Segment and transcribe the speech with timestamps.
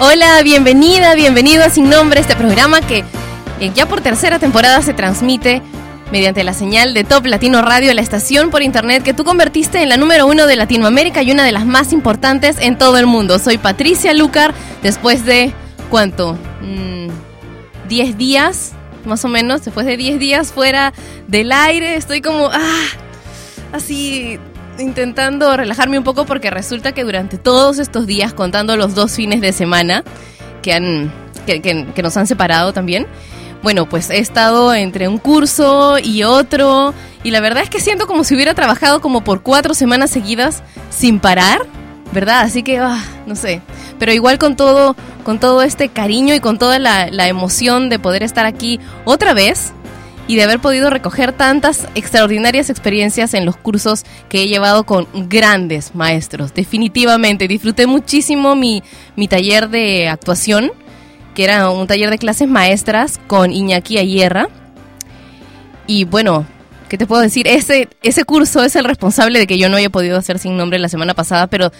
[0.00, 3.02] Hola, bienvenida, bienvenido a Sin Nombre, este programa que
[3.58, 5.60] eh, ya por tercera temporada se transmite
[6.12, 9.88] mediante la señal de Top Latino Radio, la estación por internet que tú convertiste en
[9.88, 13.40] la número uno de Latinoamérica y una de las más importantes en todo el mundo.
[13.40, 15.52] Soy Patricia Lucar, después de,
[15.90, 16.38] ¿cuánto?
[16.62, 17.08] Mm,
[17.88, 18.74] ¿10 días?
[19.04, 20.92] Más o menos, después de 10 días fuera
[21.26, 22.86] del aire, estoy como, ah,
[23.72, 24.38] así
[24.78, 29.40] intentando relajarme un poco porque resulta que durante todos estos días, contando los dos fines
[29.40, 30.04] de semana
[30.62, 31.12] que, han,
[31.46, 33.06] que, nos han separado también,
[33.62, 38.06] bueno, pues he estado entre un curso y otro y la verdad es que siento
[38.06, 41.62] como si hubiera trabajado como por cuatro semanas seguidas sin parar,
[42.12, 42.42] ¿verdad?
[42.42, 43.62] Así que, ah, no sé,
[43.98, 48.22] pero igual con todo, con todo este cariño y con toda la emoción de poder
[48.22, 49.72] estar aquí otra vez
[50.28, 55.08] y de haber podido recoger tantas extraordinarias experiencias en los cursos que he llevado con
[55.28, 56.54] grandes maestros.
[56.54, 58.84] Definitivamente, disfruté muchísimo mi,
[59.16, 60.70] mi taller de actuación
[61.38, 64.48] que era un taller de clases maestras con Iñaki Ayerra.
[65.86, 66.44] Y bueno,
[66.88, 67.46] ¿qué te puedo decir?
[67.46, 70.80] Ese, ese curso es el responsable de que yo no haya podido hacer sin nombre
[70.80, 71.70] la semana pasada, pero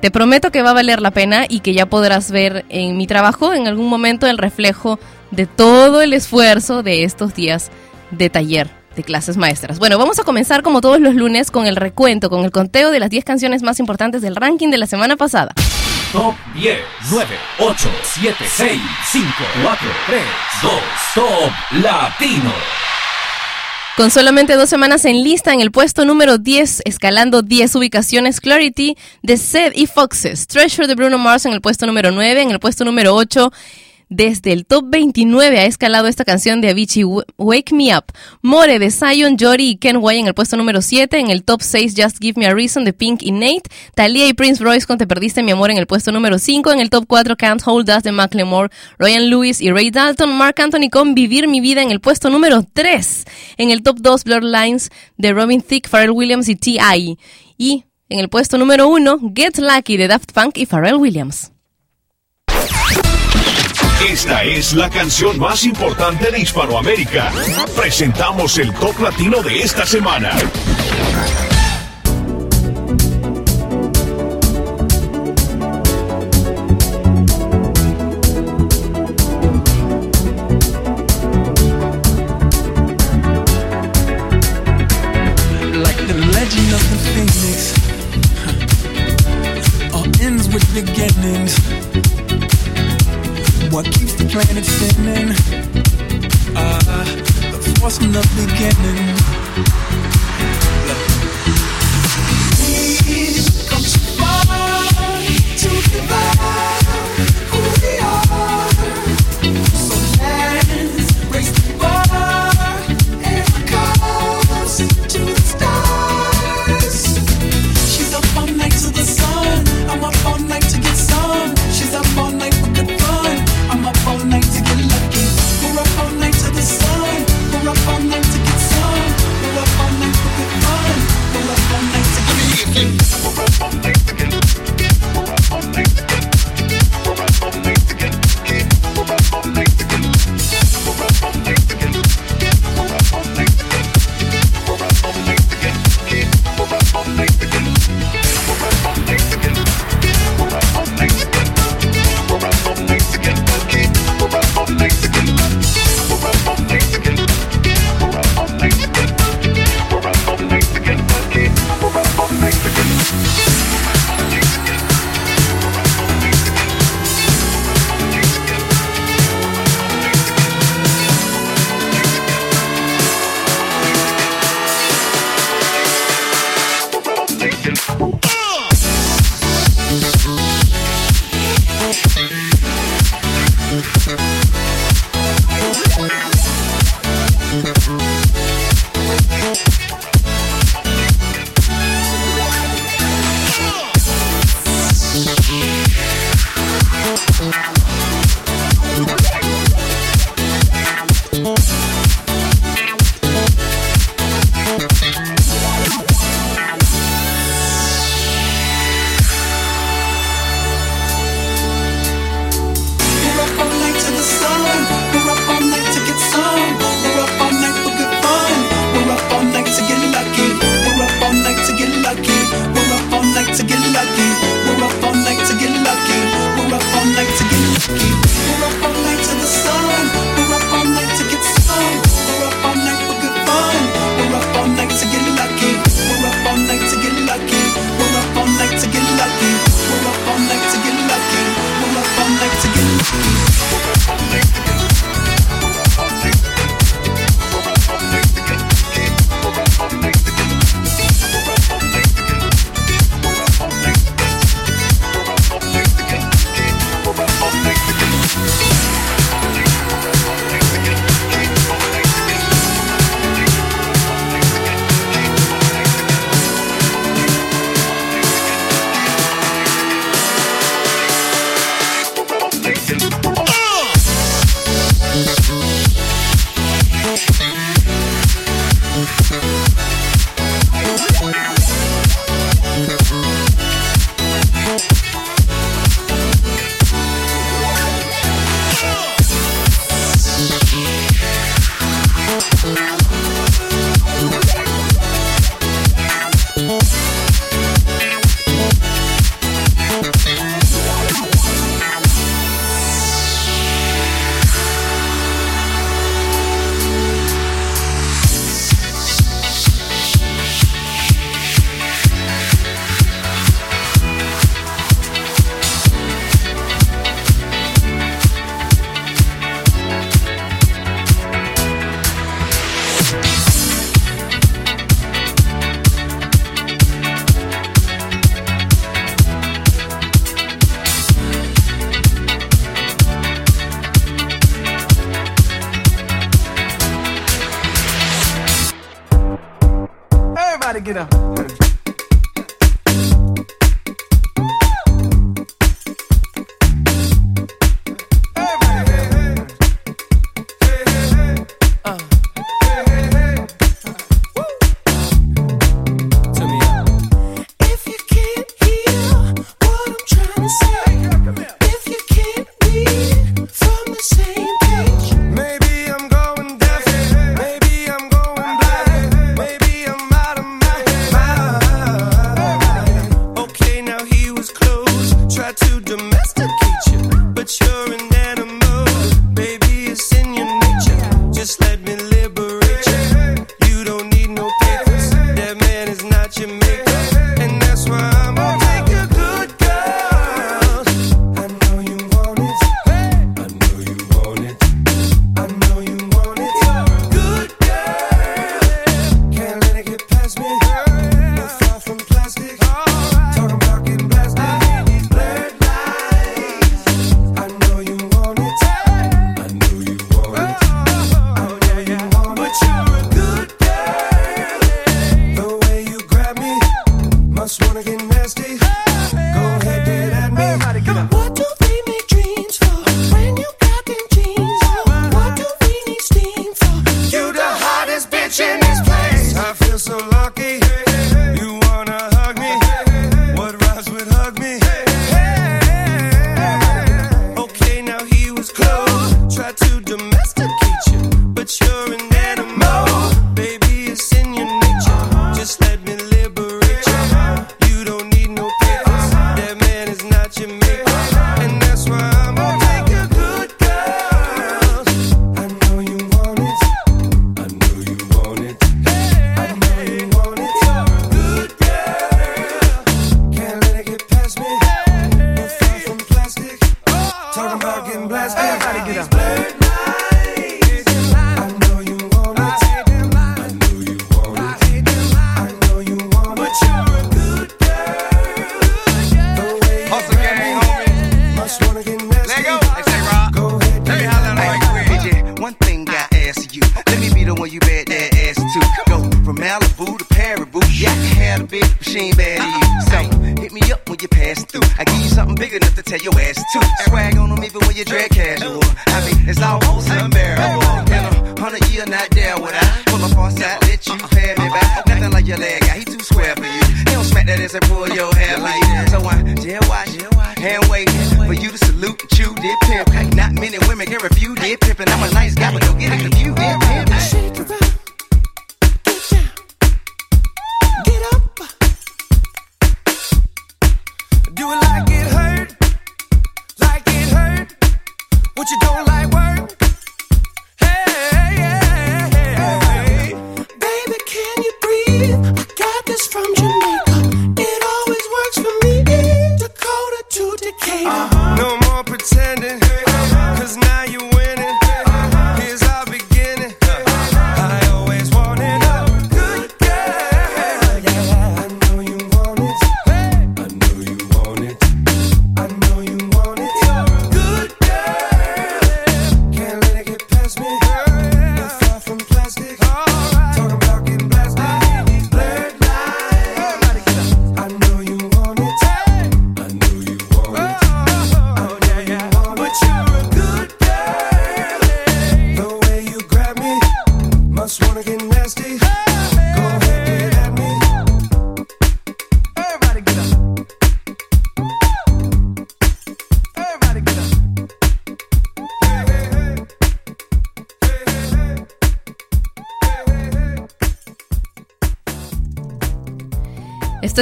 [0.00, 3.06] te prometo que va a valer la pena y que ya podrás ver en mi
[3.06, 4.98] trabajo en algún momento el reflejo
[5.30, 7.70] de todo el esfuerzo de estos días
[8.10, 9.78] de taller de clases maestras.
[9.78, 12.98] Bueno, vamos a comenzar como todos los lunes con el recuento, con el conteo de
[12.98, 15.52] las 10 canciones más importantes del ranking de la semana pasada.
[16.12, 16.78] Top 10,
[17.10, 17.26] 9,
[17.60, 18.80] 8, 7, 6,
[19.12, 19.26] 5,
[19.62, 20.22] 4, 3,
[20.62, 20.72] 2,
[21.14, 21.52] Top
[21.82, 22.52] Latino.
[23.98, 28.96] Con solamente dos semanas en lista, en el puesto número 10, escalando 10 ubicaciones, Clarity
[29.22, 30.46] de Seth y Foxes.
[30.46, 33.52] Treasure de Bruno Mars en el puesto número 9, en el puesto número 8.
[34.10, 37.04] Desde el top 29 ha escalado esta canción de Avicii,
[37.36, 38.04] Wake Me Up.
[38.40, 41.18] More de Zion, Jory y Ken White en el puesto número 7.
[41.18, 43.64] En el top 6, Just Give Me a Reason de Pink y Nate.
[43.94, 46.72] Talia y Prince Royce con Te Perdiste Mi Amor en el puesto número 5.
[46.72, 50.34] En el top 4, Can't Hold Us de Macklemore, Ryan Lewis y Ray Dalton.
[50.38, 53.24] Mark Anthony con Vivir Mi Vida en el puesto número 3.
[53.58, 57.18] En el top 2, Blurred Lines de Robin Thicke, Pharrell Williams y T.I.
[57.58, 61.52] Y en el puesto número 1, Get Lucky de Daft Punk y Pharrell Williams.
[64.06, 67.32] Esta es la canción más importante de Hispanoamérica.
[67.76, 70.30] Presentamos el top latino de esta semana.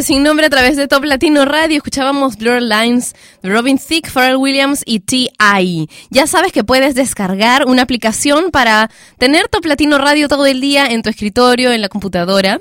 [0.02, 1.78] Sin Nombre a través de Top Latino Radio.
[1.78, 5.88] Escuchábamos Blur Lines de Robin Thicke, Pharrell Williams y T.I.
[6.10, 10.86] Ya sabes que puedes descargar una aplicación para tener Top Latino Radio todo el día
[10.86, 12.60] en tu escritorio, en la computadora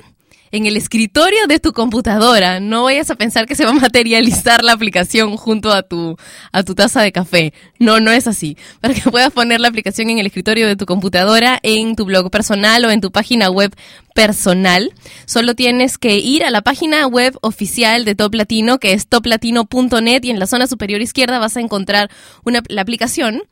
[0.55, 2.61] en el escritorio de tu computadora.
[2.61, 6.15] No vayas a pensar que se va a materializar la aplicación junto a tu,
[6.53, 7.53] a tu taza de café.
[7.77, 8.57] No, no es así.
[8.79, 12.31] Para que puedas poner la aplicación en el escritorio de tu computadora, en tu blog
[12.31, 13.75] personal o en tu página web
[14.13, 14.93] personal.
[15.25, 20.23] Solo tienes que ir a la página web oficial de Top Latino, que es toplatino.net,
[20.23, 22.09] y en la zona superior izquierda vas a encontrar
[22.45, 23.43] una, la aplicación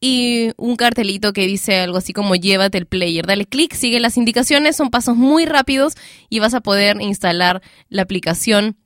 [0.00, 3.26] y un cartelito que dice algo así como llévate el player.
[3.26, 5.94] Dale clic, sigue las indicaciones, son pasos muy rápidos
[6.30, 8.76] y vas a poder instalar la aplicación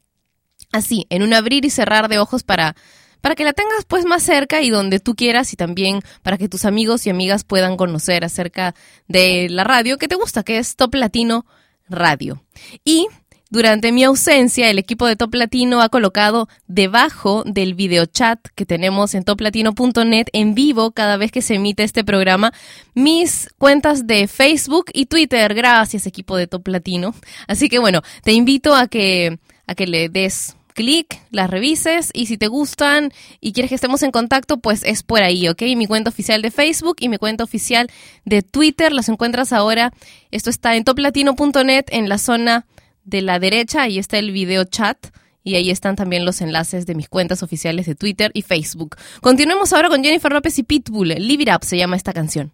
[0.72, 2.74] así, en un abrir y cerrar de ojos para
[3.20, 6.46] para que la tengas pues más cerca y donde tú quieras y también para que
[6.46, 8.74] tus amigos y amigas puedan conocer acerca
[9.08, 11.46] de la radio que te gusta, que es Top Latino
[11.88, 12.44] Radio.
[12.84, 13.06] Y
[13.50, 19.14] durante mi ausencia, el equipo de Top Latino ha colocado debajo del videochat que tenemos
[19.14, 22.52] en toplatino.net en vivo cada vez que se emite este programa
[22.94, 25.54] mis cuentas de Facebook y Twitter.
[25.54, 27.14] Gracias, equipo de Top Latino.
[27.46, 32.26] Así que bueno, te invito a que, a que le des clic, las revises y
[32.26, 35.62] si te gustan y quieres que estemos en contacto, pues es por ahí, ¿ok?
[35.76, 37.88] Mi cuenta oficial de Facebook y mi cuenta oficial
[38.24, 39.92] de Twitter las encuentras ahora.
[40.32, 42.66] Esto está en toplatino.net en la zona
[43.04, 44.98] de la derecha, ahí está el video chat.
[45.46, 48.96] Y ahí están también los enlaces de mis cuentas oficiales de Twitter y Facebook.
[49.20, 51.08] Continuemos ahora con Jennifer López y Pitbull.
[51.08, 52.50] Live It Up se llama esta canción.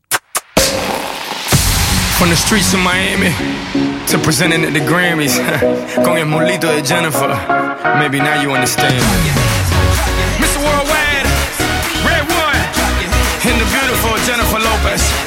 [2.18, 3.32] From the streets of Miami
[4.08, 5.38] to presenting at the Grammys
[6.04, 7.28] con el mulito de Jennifer.
[7.98, 9.00] Maybe now you understand.
[10.40, 10.58] Mr.
[10.58, 11.26] Worldwide,
[12.04, 12.60] Red One,
[13.46, 15.19] and the beautiful Jennifer Lopez.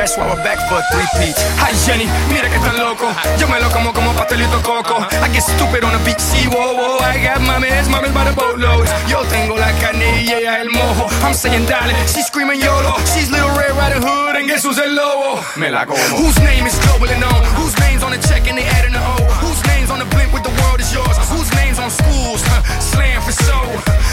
[0.00, 1.36] That's why we're back for a three-peat.
[1.60, 3.12] Hi Jenny, mira que tan loco.
[3.36, 4.96] Yo me lo como como pastelito coco.
[4.96, 7.04] I get stupid on the beach, see, whoa, whoa.
[7.04, 8.88] I got mames, mames by the boatloads.
[9.12, 11.04] Yo tengo la carne y ella el mojo.
[11.20, 12.96] I'm saying dale, she's screaming YOLO.
[13.12, 15.44] She's Little Red Riding Hood and guess who's el lobo?
[15.60, 16.00] Me la como.
[16.16, 17.44] Whose name is globally known?
[17.60, 19.20] Whose name's on the check and they adding the O?
[19.44, 21.12] Whose name's on the blimp with the world is yours?
[21.28, 22.40] Whose name's on schools?
[22.48, 23.60] Huh, Slam for so.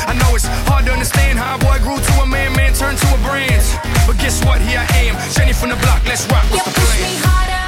[0.07, 2.97] I know it's hard to understand how a boy grew to a man, man turned
[2.97, 3.59] to a brand.
[4.07, 4.61] But guess what?
[4.63, 5.99] Here I am, Jenny from the block.
[6.07, 6.47] Let's rock.
[6.47, 7.11] You What's the push plan?
[7.11, 7.67] me harder,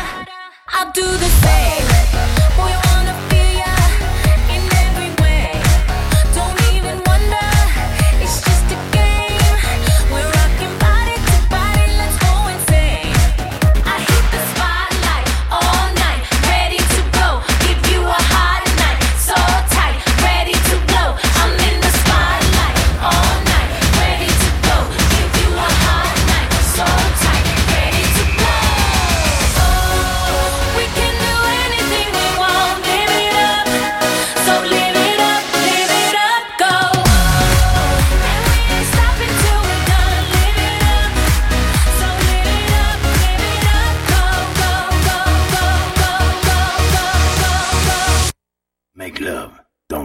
[0.71, 1.83] I'll do the same.
[2.55, 3.18] Boy, wanna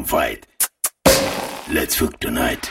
[0.04, 0.46] fight.
[1.70, 2.70] Let's fuck tonight.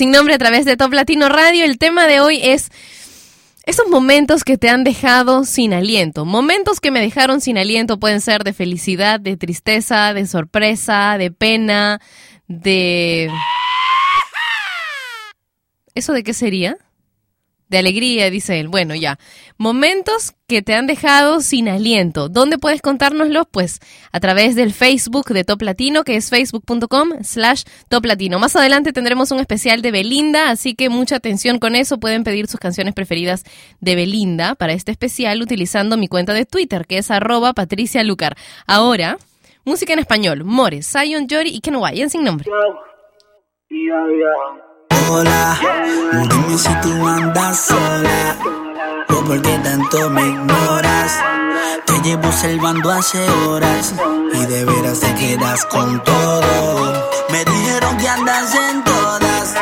[0.00, 1.62] sin nombre a través de Top Latino Radio.
[1.62, 2.70] El tema de hoy es
[3.66, 6.24] esos momentos que te han dejado sin aliento.
[6.24, 11.30] Momentos que me dejaron sin aliento pueden ser de felicidad, de tristeza, de sorpresa, de
[11.30, 12.00] pena,
[12.48, 13.30] de...
[15.94, 16.78] ¿Eso de qué sería?
[17.70, 18.68] De alegría, dice él.
[18.68, 19.18] Bueno, ya.
[19.56, 22.28] Momentos que te han dejado sin aliento.
[22.28, 23.46] ¿Dónde puedes contárnoslos?
[23.50, 23.78] Pues
[24.10, 28.40] a través del Facebook de Top Latino, que es facebook.com slash Top Latino.
[28.40, 32.00] Más adelante tendremos un especial de Belinda, así que mucha atención con eso.
[32.00, 33.44] Pueden pedir sus canciones preferidas
[33.78, 38.36] de Belinda para este especial utilizando mi cuenta de Twitter, que es arroba Patricia Lucar.
[38.66, 39.16] Ahora,
[39.64, 40.42] música en español.
[40.44, 42.50] More, Zion, Jory y Kenway, en sin nombre.
[45.12, 45.58] Hola,
[46.12, 48.36] dime si tú andas sola
[49.08, 51.18] o por qué tanto me ignoras.
[51.84, 53.92] Te llevo salvando hace horas
[54.32, 57.08] y de veras te quedas con todo.
[57.28, 59.54] Me dijeron que andas en todas,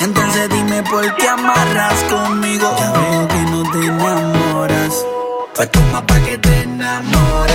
[0.00, 2.70] entonces dime por qué amarras conmigo.
[2.78, 5.06] Ya veo que no te enamoras.
[5.54, 7.49] Pues toma pa' que te enamores.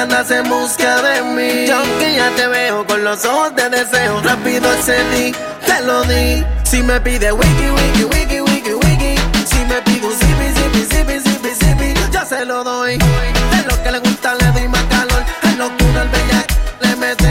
[0.00, 1.66] Andas en busca de mí.
[1.66, 5.32] Y aunque ya te veo con los ojos de deseo, rápido accedí,
[5.66, 6.44] te lo di.
[6.64, 9.14] Si me pide wiki, wiki, wiki, wiki, wiki.
[9.44, 12.94] Si me pide un zipi, zipi, zipi, zipi, zipi, yo se lo doy.
[12.94, 15.22] Es lo que le gusta, le doy más calor.
[15.42, 16.46] Es locura, el bella,
[16.80, 17.29] le metemos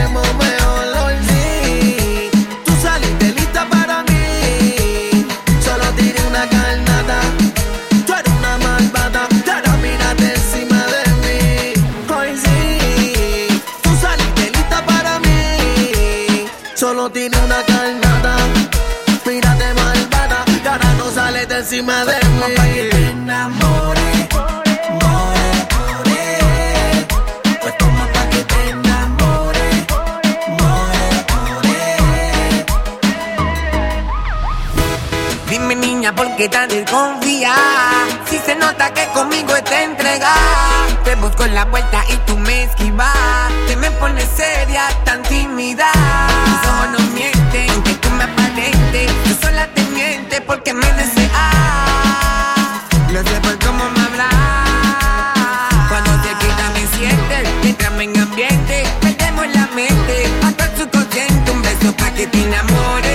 [17.00, 18.36] Solo tiene una carnada.
[19.24, 22.54] Mírate malvada, y ahora no sales de encima de mí.
[22.54, 24.28] pa' que te enamores.
[25.00, 25.48] More,
[25.80, 26.20] more.
[27.62, 29.76] Pues toma pa' que te enamores.
[30.58, 32.64] More, more.
[35.48, 37.54] Dime niña, ¿por qué tan desconfía?
[38.30, 40.86] Si se nota que conmigo está entregada.
[41.04, 43.12] Te busco en la vuelta y tú me esquivas.
[43.66, 45.90] Te me pones seria, tan tímida.
[46.44, 49.10] Tus ojos no mienten, aunque tú me aparentes.
[49.24, 51.30] Tú sola te mientes porque me deseas
[53.12, 54.28] Lo sé por cómo me hablas
[55.88, 60.32] Cuando te quita me sientes Entramos en ambiente, perdemos la mente.
[60.44, 63.09] Hasta el subconsciente, un beso pa' que te enamores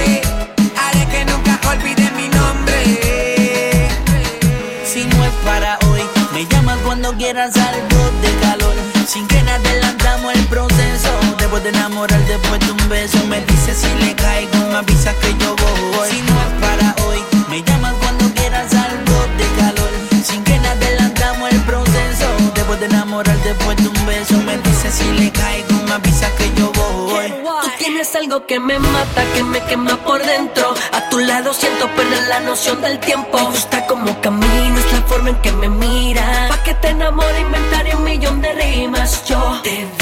[7.51, 8.75] quieras algo de calor.
[9.08, 11.10] Sin que nada adelantamos el proceso.
[11.38, 15.34] Después de enamorar, después de un beso, me dices si le caigo, me avisas que
[15.38, 16.10] yo voy.
[16.10, 19.89] Si no es para hoy, me llamas cuando quieras algo de calor.
[20.23, 22.27] Sin que nada adelantamos el proceso.
[22.53, 26.51] Después de enamorar, después de un beso, me dices si le caigo, me avisas que
[26.55, 27.34] yo voy.
[27.62, 30.73] Tú tienes algo que me mata, que me quema por dentro.
[30.93, 33.38] A tu lado siento perder la noción del tiempo.
[33.38, 36.49] Me gusta como caminas, la forma en que me miras.
[36.49, 37.35] Pa' que te enamore,
[39.65, 39.94] Damn.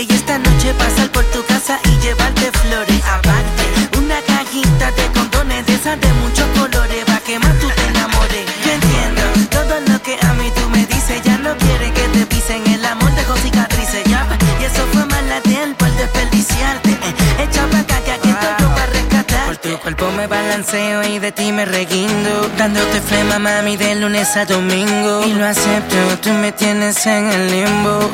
[0.00, 3.02] Y esta noche pasar por tu casa y llevarte flores.
[3.04, 7.86] Aparte, una cajita de condones de esas de muchos colores pa' que más tú te
[7.88, 8.46] enamores.
[8.64, 11.20] Yo entiendo todo lo que a mí tú me dices.
[11.22, 14.04] Ya no quiere que te pisen el amor dejó cicatrices.
[14.04, 14.26] Ya,
[14.60, 16.90] y eso fue mala tiempo al desperdiciarte.
[17.38, 19.46] Echa pa' acá que aquí estoy yo pa' rescatar.
[19.46, 22.48] Por tu cuerpo me balanceo y de ti me reguindo.
[22.56, 25.22] Dándote flema, mami, de lunes a domingo.
[25.26, 28.10] Y lo acepto, tú me tienes en el limbo.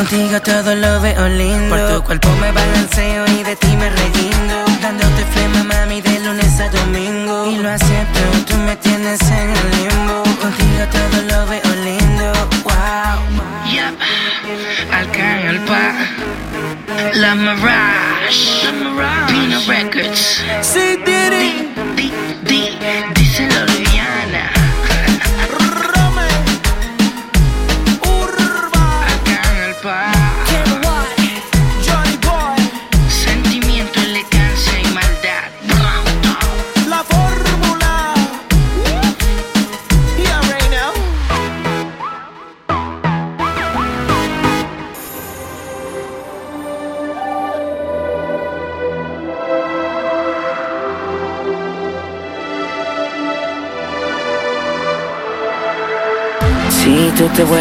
[0.00, 1.76] Contigo todo lo veo lindo.
[1.76, 4.64] Por tu cuerpo me balanceo y de ti me reguindo.
[4.80, 7.50] Dándote flema, mami, de lunes a domingo.
[7.50, 10.22] Y lo acepto, tú me tienes en el limbo.
[10.40, 12.32] Contigo todo lo veo lindo.
[12.64, 13.20] Wow.
[13.70, 13.94] Yep.
[15.50, 15.92] Alpa.
[17.16, 18.64] La Mirage.
[18.64, 19.32] La Mirage.
[19.34, 20.42] Pino Records.
[20.62, 20.98] Sí,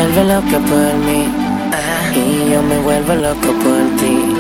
[0.09, 1.27] tú te vuelves loca por mí
[2.15, 4.35] y yo me vuelvo loco por ti.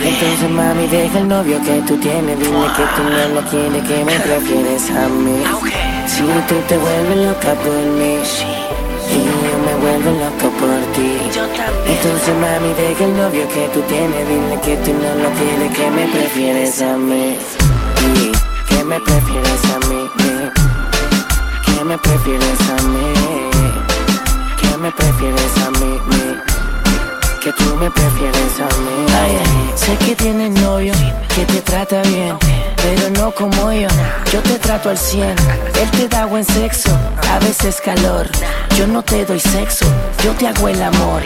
[0.00, 4.04] Entonces mami deja el novio que tú tienes, dile que tú no lo quieres, que
[4.04, 5.42] me prefieres a mí.
[6.06, 8.18] Si tú te vuelves loca por mí
[9.10, 11.18] y yo me vuelvo loco por ti.
[11.86, 15.90] Entonces mami deja el novio que tú tienes, dile que tú no lo quieres, que
[15.90, 17.36] me prefieres a mí.
[18.68, 20.02] Que me prefieres a mí.
[21.64, 23.87] Que me prefieres a mí.
[24.80, 26.36] Me prefieres a mí, mí.
[27.42, 29.06] Que tú me prefieres a mí.
[29.20, 29.38] Ay,
[29.74, 30.92] sé que tienes novio,
[31.34, 32.36] que te trata bien,
[32.76, 33.88] pero no como yo.
[34.32, 36.90] Yo te trato al 100, él te da buen sexo,
[37.28, 38.28] a veces calor.
[38.76, 39.84] Yo no te doy sexo,
[40.22, 41.22] yo te hago el amor.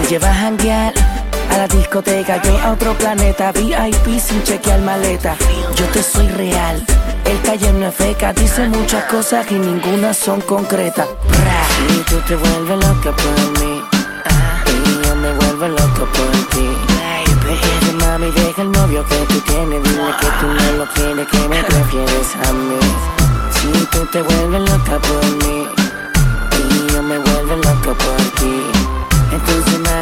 [0.00, 5.36] Te llevas a a la discoteca, yo a otro planeta, VIP sin chequear maleta.
[5.74, 6.82] Yo te soy real,
[7.26, 11.06] el calle no es feca, dice muchas cosas y ninguna son concretas.
[11.78, 13.82] Y tú te vuelves loca por mí,
[14.66, 16.68] y yo me vuelvo loco por ti.
[17.44, 21.48] Baby, mami, deja el novio que tú tienes, dile que tú no lo quieres, que
[21.48, 22.78] me prefieres a mí.
[23.50, 25.66] Si tú te vuelves loca por mí,
[26.58, 28.75] y yo me vuelvo loco por ti.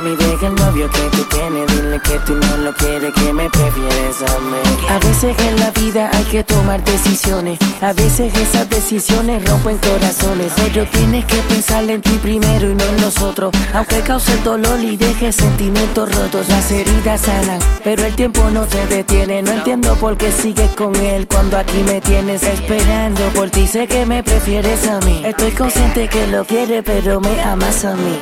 [0.05, 1.67] Mami deja el novio que tú tienes.
[1.67, 4.87] Dile que tú no lo quieres, que me prefieres a mí.
[4.90, 7.59] A veces en la vida hay que tomar decisiones.
[7.81, 10.53] A veces esas decisiones rompen corazones.
[10.57, 14.97] Pero tienes que pensar en ti primero y no en nosotros Aunque cause dolor y
[14.97, 19.43] deje sentimientos rotos Las heridas sanan, pero el tiempo no te detiene.
[19.43, 23.67] No entiendo por qué sigues con él cuando aquí me tienes esperando por ti.
[23.67, 25.23] Sé que me prefieres a mí.
[25.25, 28.19] Estoy consciente que lo quieres pero me amas a mí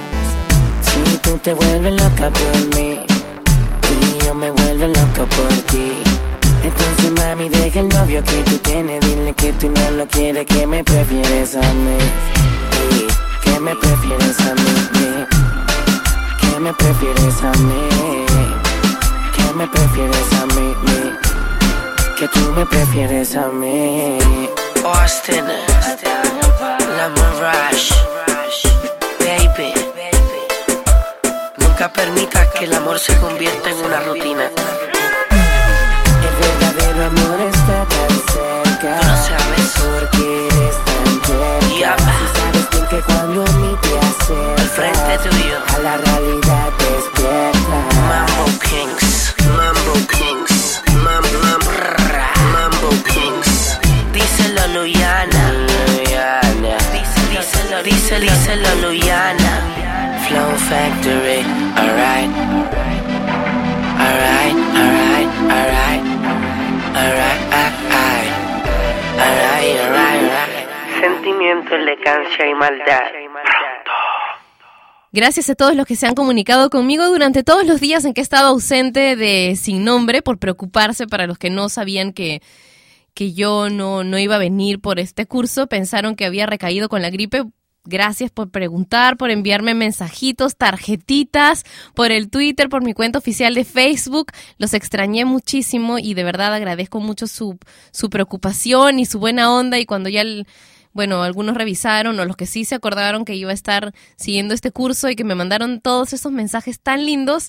[0.93, 3.01] si tú te vuelves loca por mí
[3.91, 5.93] y yo me vuelvo loco por ti.
[6.63, 10.67] Entonces mami deja el novio que tú tienes, dile que tú no lo quieres, que
[10.67, 11.99] me prefieres a mí.
[12.91, 13.07] Y
[13.45, 15.27] que me prefieres a mí.
[16.41, 18.27] Que me prefieres a mí.
[19.37, 20.75] Que me prefieres a mí.
[22.19, 24.19] Que tú me prefieres a mí.
[24.85, 25.45] Austin,
[26.97, 27.95] la Mirage,
[31.83, 34.45] Nunca permitas que el amor se convierta en una rutina.
[36.23, 39.01] El verdadero amor está tan cerca.
[39.05, 42.15] No sabes por qué eres tan tierna.
[42.21, 46.73] Si sabes bien que cuando a mí te acercas, al frente tuyo, a la realidad
[46.79, 47.77] despierta.
[48.07, 53.79] Mambo Kings, Mambo Kings, Mam, mam, rrra, Mambo Kings.
[54.13, 55.53] Díselo, Luyana.
[55.89, 56.77] Luyana.
[56.93, 59.72] Díselo, díselo, díselo, Luyana.
[60.33, 61.45] Flow Factory,
[61.77, 62.31] alright.
[64.01, 66.03] Alright, alright, alright.
[66.97, 68.33] Alright, alright.
[69.21, 71.03] Alright, alright, alright.
[71.03, 73.03] Sentimiento, elegancia y maldad.
[75.13, 78.23] Gracias a todos los que se han comunicado conmigo durante todos los días en que
[78.23, 82.41] he estado ausente de Sin Nombre por preocuparse para los que no sabían que,
[83.13, 85.67] que yo no, no iba a venir por este curso.
[85.67, 87.45] Pensaron que había recaído con la gripe.
[87.85, 91.65] Gracias por preguntar, por enviarme mensajitos, tarjetitas,
[91.95, 94.31] por el Twitter, por mi cuenta oficial de Facebook.
[94.57, 97.59] Los extrañé muchísimo y de verdad agradezco mucho su,
[97.91, 99.81] su preocupación y su buena onda.
[99.81, 100.47] Y cuando ya, el-
[100.93, 104.71] bueno, algunos revisaron o los que sí se acordaron que iba a estar siguiendo este
[104.71, 107.49] curso y que me mandaron todos esos mensajes tan lindos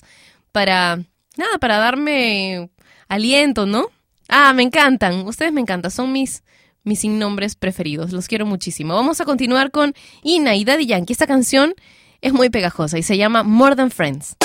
[0.50, 0.96] para,
[1.36, 2.70] nada, para darme
[3.08, 3.86] aliento, ¿no?
[4.28, 6.42] Ah, me encantan, ustedes me encantan, son mis,
[6.84, 8.94] mis sin nombres preferidos, los quiero muchísimo.
[8.94, 11.12] Vamos a continuar con Ina y Daddy Yankee.
[11.12, 11.74] Esta canción
[12.20, 14.36] es muy pegajosa y se llama More Than Friends.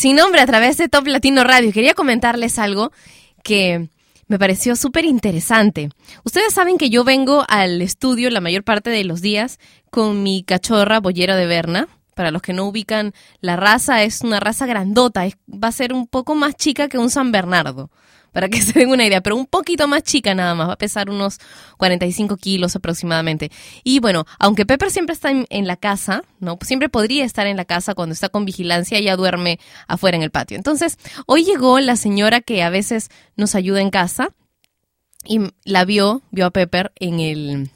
[0.00, 1.72] Sin nombre a través de Top Latino Radio.
[1.74, 2.90] Quería comentarles algo
[3.42, 3.90] que
[4.28, 5.90] me pareció súper interesante.
[6.24, 9.58] Ustedes saben que yo vengo al estudio la mayor parte de los días
[9.90, 11.86] con mi cachorra bollera de Berna.
[12.14, 15.26] Para los que no ubican, la raza es una raza grandota.
[15.26, 17.90] es- va a ser un poco más chica que un San Bernardo,
[18.32, 20.68] para que se den una idea, pero un poquito más chica nada más.
[20.68, 21.38] Va a pesar unos
[21.76, 23.50] 45 kilos aproximadamente.
[23.84, 26.58] Y bueno, aunque Pepper siempre está en, en la casa, ¿no?
[26.62, 30.30] Siempre podría estar en la casa cuando está con vigilancia, ella duerme afuera en el
[30.30, 30.56] patio.
[30.56, 34.30] Entonces, hoy llegó la señora que a veces nos ayuda en casa
[35.24, 37.70] y la vio, vio a Pepper en el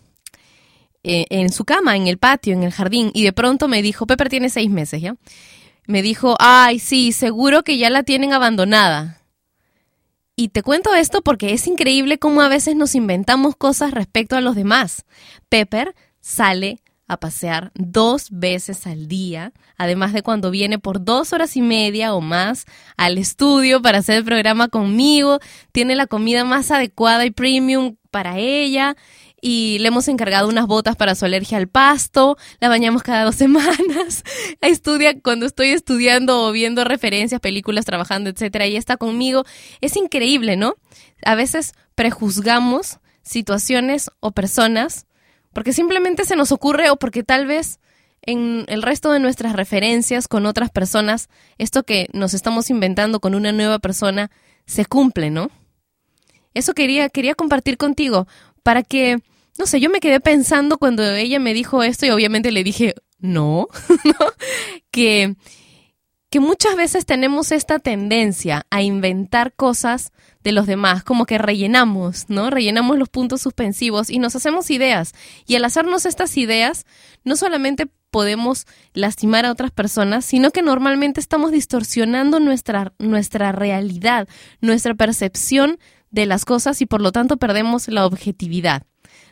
[1.06, 4.06] eh, en su cama, en el patio, en el jardín, y de pronto me dijo,
[4.06, 5.16] Pepper tiene seis meses, ¿ya?
[5.86, 9.20] Me dijo, ay, sí, seguro que ya la tienen abandonada.
[10.36, 14.40] Y te cuento esto porque es increíble cómo a veces nos inventamos cosas respecto a
[14.40, 15.04] los demás.
[15.48, 21.56] Pepper sale a pasear dos veces al día, además de cuando viene por dos horas
[21.56, 22.64] y media o más
[22.96, 25.38] al estudio para hacer el programa conmigo,
[25.70, 28.96] tiene la comida más adecuada y premium para ella
[29.46, 33.34] y le hemos encargado unas botas para su alergia al pasto, la bañamos cada dos
[33.34, 34.24] semanas,
[34.62, 39.44] estudia cuando estoy estudiando o viendo referencias, películas, trabajando, etcétera, ella está conmigo.
[39.82, 40.76] Es increíble, ¿no?
[41.26, 45.04] A veces prejuzgamos situaciones o personas
[45.52, 47.80] porque simplemente se nos ocurre o porque tal vez
[48.22, 51.28] en el resto de nuestras referencias con otras personas,
[51.58, 54.30] esto que nos estamos inventando con una nueva persona
[54.64, 55.50] se cumple, ¿no?
[56.54, 58.26] Eso quería, quería compartir contigo
[58.62, 59.20] para que
[59.58, 62.94] no sé, yo me quedé pensando cuando ella me dijo esto y obviamente le dije,
[63.18, 63.68] no,
[64.04, 64.26] ¿no?
[64.90, 65.36] que,
[66.30, 72.26] que muchas veces tenemos esta tendencia a inventar cosas de los demás, como que rellenamos,
[72.28, 72.50] ¿no?
[72.50, 75.12] Rellenamos los puntos suspensivos y nos hacemos ideas.
[75.46, 76.84] Y al hacernos estas ideas,
[77.24, 84.28] no solamente podemos lastimar a otras personas, sino que normalmente estamos distorsionando nuestra, nuestra realidad,
[84.60, 85.78] nuestra percepción
[86.10, 88.84] de las cosas y por lo tanto perdemos la objetividad.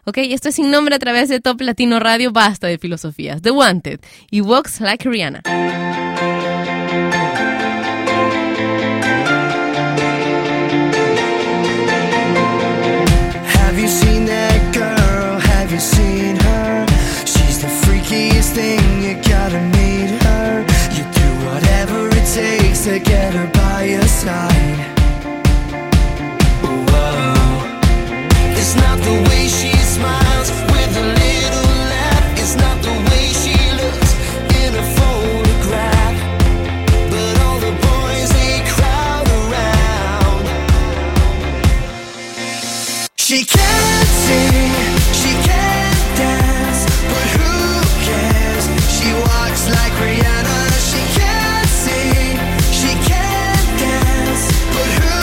[0.05, 3.41] Ok, esto es sin nombre a través de Top Latino Radio, basta de filosofías.
[3.41, 4.01] The Wanted
[4.31, 5.43] y Walks Like Rihanna.
[43.33, 44.73] She can't sing,
[45.15, 48.65] she can't dance, but who cares?
[48.93, 50.61] She walks like Rihanna.
[50.91, 52.37] She can't sing,
[52.77, 54.45] she can't dance,
[54.77, 55.17] but who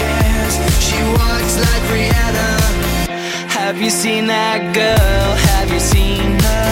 [0.00, 0.54] cares?
[0.80, 3.50] She walks like Rihanna.
[3.50, 5.34] Have you seen that girl?
[5.50, 6.68] Have you seen her?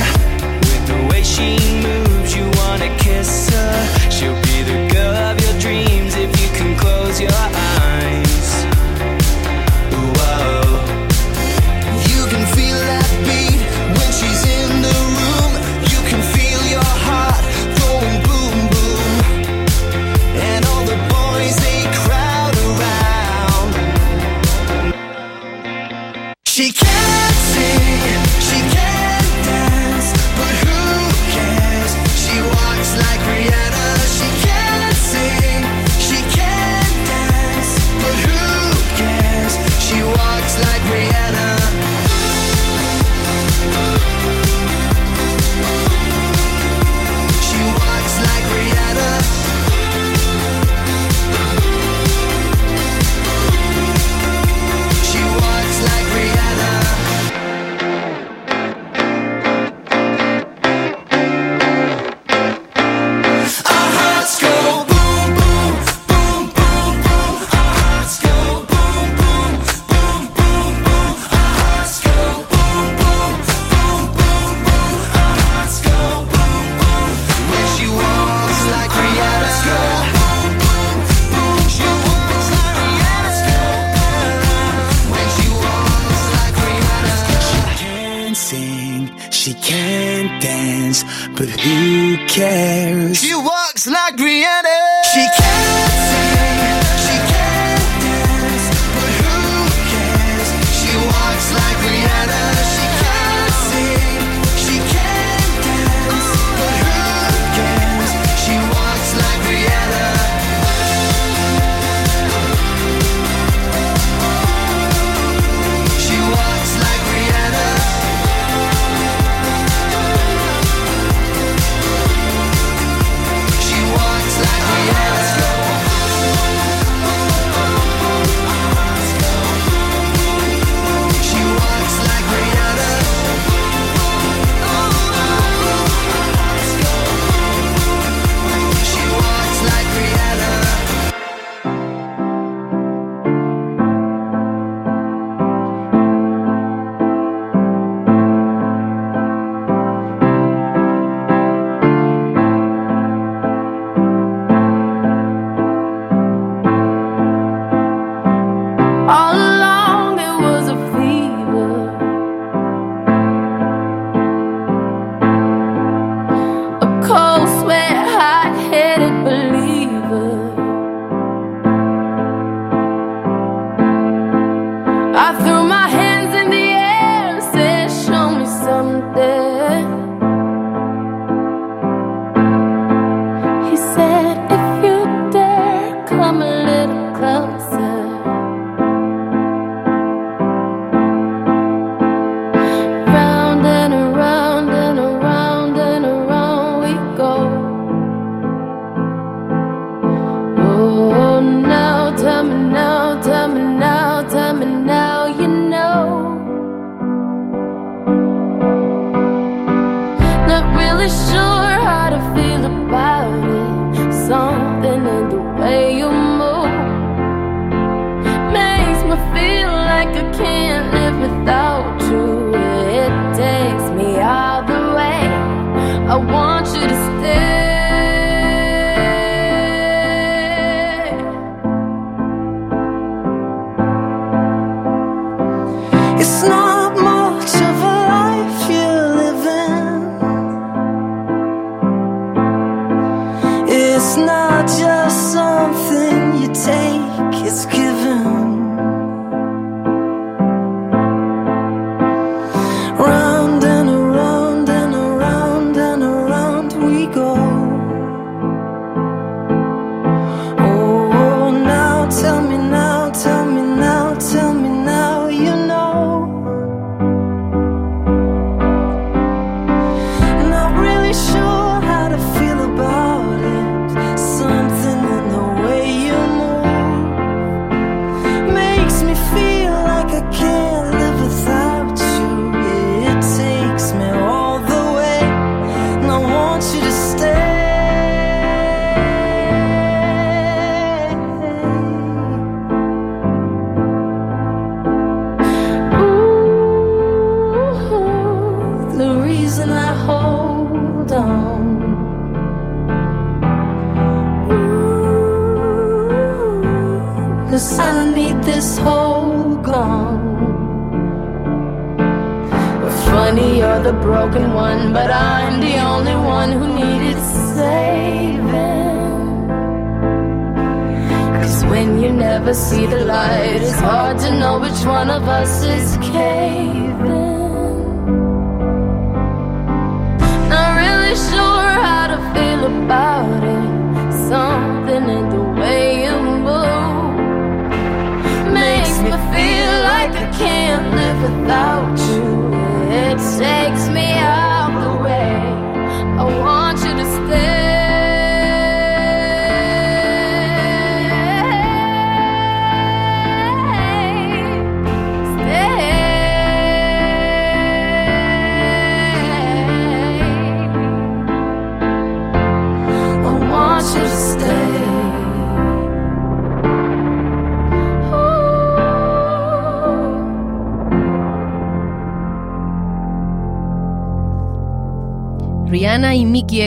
[0.61, 3.97] With the way she moves, you wanna kiss her.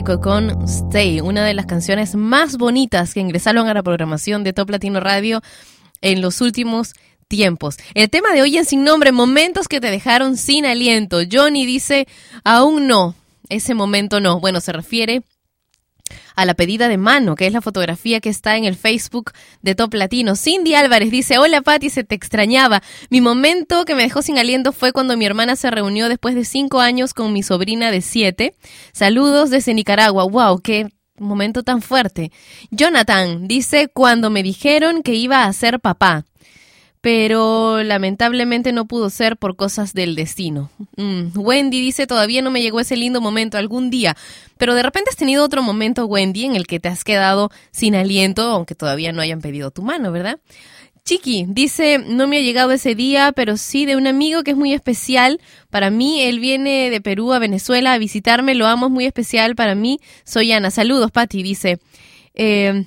[0.03, 4.71] Con Stay, una de las canciones más bonitas que ingresaron a la programación de Top
[4.71, 5.41] Latino Radio
[6.01, 6.93] en los últimos
[7.27, 7.77] tiempos.
[7.93, 11.19] El tema de hoy en Sin Nombre, momentos que te dejaron sin aliento.
[11.31, 12.07] Johnny dice,
[12.43, 13.13] aún no,
[13.49, 14.39] ese momento no.
[14.39, 15.21] Bueno, se refiere
[16.35, 19.75] a la pedida de mano, que es la fotografía que está en el Facebook de
[19.75, 20.35] Top Latino.
[20.35, 22.81] Cindy Álvarez dice, hola Patti, se te extrañaba.
[23.09, 26.45] Mi momento que me dejó sin aliento fue cuando mi hermana se reunió después de
[26.45, 28.55] cinco años con mi sobrina de siete.
[28.93, 30.25] Saludos desde Nicaragua.
[30.25, 32.31] Wow, qué momento tan fuerte.
[32.71, 36.25] Jonathan dice, cuando me dijeron que iba a ser papá
[37.01, 40.69] pero lamentablemente no pudo ser por cosas del destino.
[40.97, 44.15] Mm, Wendy dice, todavía no me llegó ese lindo momento algún día,
[44.57, 47.95] pero de repente has tenido otro momento, Wendy, en el que te has quedado sin
[47.95, 50.39] aliento, aunque todavía no hayan pedido tu mano, ¿verdad?
[51.03, 54.57] Chiqui dice, no me ha llegado ese día, pero sí de un amigo que es
[54.57, 55.41] muy especial
[55.71, 56.21] para mí.
[56.21, 59.99] Él viene de Perú a Venezuela a visitarme, lo amo, es muy especial para mí.
[60.23, 60.69] Soy Ana.
[60.69, 61.79] Saludos, Patti, dice.
[62.35, 62.85] Eh,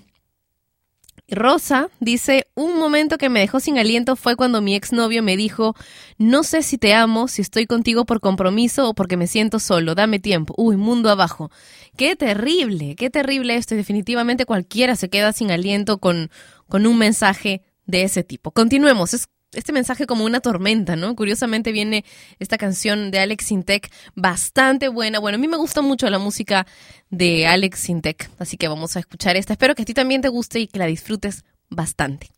[1.29, 5.75] Rosa dice, un momento que me dejó sin aliento fue cuando mi exnovio me dijo,
[6.19, 9.95] no sé si te amo, si estoy contigo por compromiso o porque me siento solo,
[9.95, 10.55] dame tiempo.
[10.57, 11.51] Uy, mundo abajo.
[11.97, 13.75] Qué terrible, qué terrible esto.
[13.75, 16.31] Definitivamente cualquiera se queda sin aliento con,
[16.69, 18.51] con un mensaje de ese tipo.
[18.51, 19.15] Continuemos.
[19.15, 21.15] Es este mensaje como una tormenta, ¿no?
[21.17, 22.05] Curiosamente viene
[22.39, 25.19] esta canción de Alex Sintek bastante buena.
[25.19, 26.67] Bueno, a mí me gusta mucho la música
[27.11, 29.53] de Alex Sintek, así que vamos a escuchar esta.
[29.53, 32.31] Espero que a ti también te guste y que la disfrutes bastante.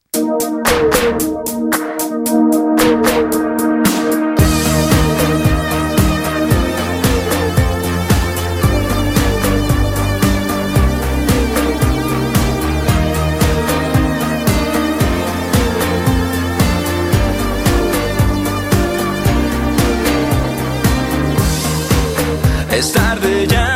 [22.76, 23.75] Es tarde ya.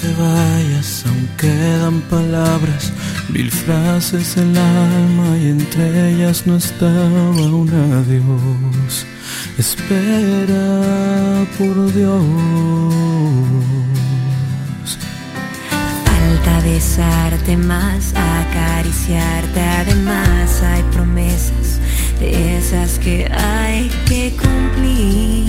[0.00, 2.92] te vayas, aún quedan palabras,
[3.28, 7.30] mil frases el alma y entre ellas no estaba
[7.60, 9.06] un adiós.
[9.58, 12.22] Espera por Dios.
[16.04, 21.80] Falta besarte más, acariciarte además, hay promesas
[22.20, 25.48] de esas que hay que cumplir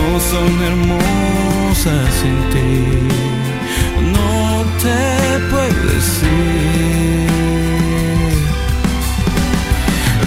[0.00, 2.72] no son hermosas sin ti.
[4.16, 5.00] No te
[5.50, 7.26] puedo decir.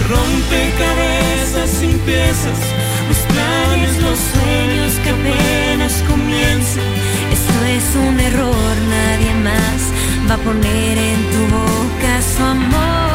[0.08, 2.60] Rompecabezas sin piezas,
[3.08, 6.88] los planes, los sueños que apenas comienzan.
[7.36, 9.80] Esto es un error, nadie más
[10.28, 13.13] va a poner en tu boca su amor.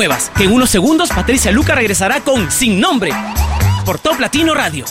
[0.00, 3.12] Muevas, que en unos segundos Patricia Luca regresará con Sin Nombre
[3.84, 4.86] por Top Latino Radio.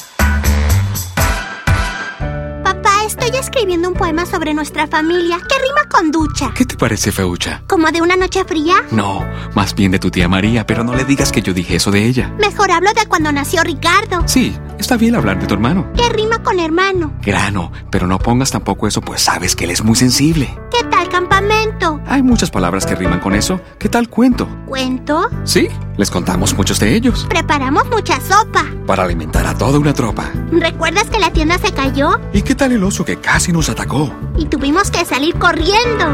[2.63, 6.53] Papá, estoy escribiendo un poema sobre nuestra familia que rima con ducha.
[6.55, 7.63] ¿Qué te parece, Feucha?
[7.65, 8.83] ¿Como de una noche fría?
[8.91, 11.89] No, más bien de tu tía María, pero no le digas que yo dije eso
[11.89, 12.31] de ella.
[12.37, 14.21] Mejor hablo de cuando nació Ricardo.
[14.27, 15.91] Sí, está bien hablar de tu hermano.
[15.97, 17.13] Que rima con hermano.
[17.23, 20.55] Grano, pero no pongas tampoco eso, pues sabes que él es muy sensible.
[20.69, 21.99] ¿Qué tal campamento?
[22.07, 23.59] Hay muchas palabras que riman con eso.
[23.77, 24.47] ¿Qué tal cuento?
[24.65, 25.29] ¿Cuento?
[25.43, 25.67] Sí,
[25.97, 27.25] les contamos muchos de ellos.
[27.29, 28.65] Preparamos mucha sopa.
[28.87, 30.31] Para alimentar a toda una tropa.
[30.51, 32.19] ¿Recuerdas que la tienda se cayó?
[32.33, 34.11] ¿Y qué tal el oso que casi nos atacó?
[34.37, 36.05] Y tuvimos que salir corriendo.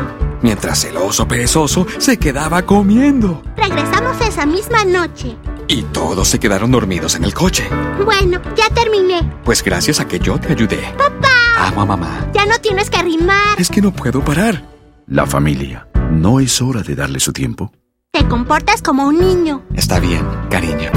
[0.42, 3.42] Mientras el oso perezoso se quedaba comiendo.
[3.58, 5.38] Regresamos esa misma noche.
[5.68, 7.68] Y todos se quedaron dormidos en el coche.
[8.04, 9.22] Bueno, ya terminé.
[9.44, 10.94] Pues gracias a que yo te ayudé.
[10.98, 12.28] Papá, Amo a mamá.
[12.34, 13.60] ya no tienes que rimar.
[13.60, 14.64] Es que no puedo parar.
[15.08, 15.88] La familia.
[16.10, 17.72] ¿No es hora de darle su tiempo?
[18.12, 19.62] Te comportas como un niño.
[19.76, 20.90] Está bien, cariño.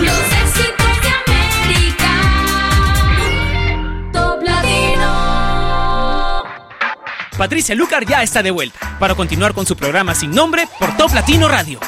[0.00, 1.08] Los éxitos de
[1.70, 2.10] América.
[4.12, 6.42] Top Latino.
[7.36, 11.14] Patricia Lucar ya está de vuelta para continuar con su programa Sin Nombre por Top
[11.14, 11.78] Latino Radio.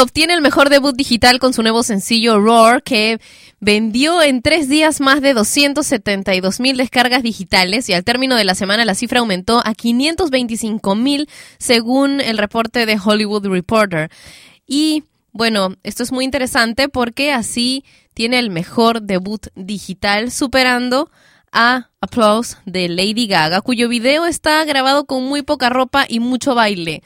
[0.00, 3.18] Obtiene el mejor debut digital con su nuevo sencillo Roar, que
[3.58, 8.54] vendió en tres días más de 272 mil descargas digitales y al término de la
[8.54, 11.28] semana la cifra aumentó a 525 mil
[11.58, 14.08] según el reporte de Hollywood Reporter.
[14.68, 17.84] Y bueno, esto es muy interesante porque así
[18.14, 21.10] tiene el mejor debut digital superando
[21.50, 26.54] a Applause de Lady Gaga, cuyo video está grabado con muy poca ropa y mucho
[26.54, 27.02] baile.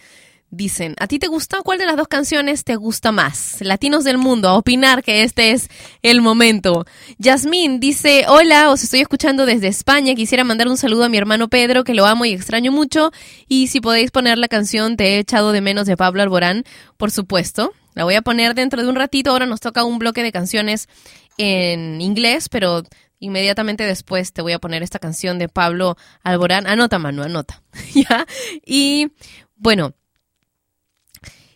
[0.55, 1.63] Dicen, ¿a ti te gusta?
[1.63, 3.57] ¿Cuál de las dos canciones te gusta más?
[3.63, 5.71] Latinos del mundo, a opinar que este es
[6.03, 6.85] el momento.
[7.17, 10.15] Yasmín dice, hola, os estoy escuchando desde España.
[10.15, 13.13] Quisiera mandar un saludo a mi hermano Pedro, que lo amo y extraño mucho.
[13.49, 16.65] Y si podéis poner la canción Te he echado de menos de Pablo Alborán,
[16.99, 17.73] por supuesto.
[17.95, 19.31] La voy a poner dentro de un ratito.
[19.31, 20.87] Ahora nos toca un bloque de canciones
[21.39, 22.83] en inglés, pero
[23.21, 26.67] inmediatamente después te voy a poner esta canción de Pablo Alborán.
[26.67, 27.63] Anota, Manu, anota.
[27.95, 28.27] ¿Ya?
[28.67, 29.13] Y
[29.57, 29.95] bueno,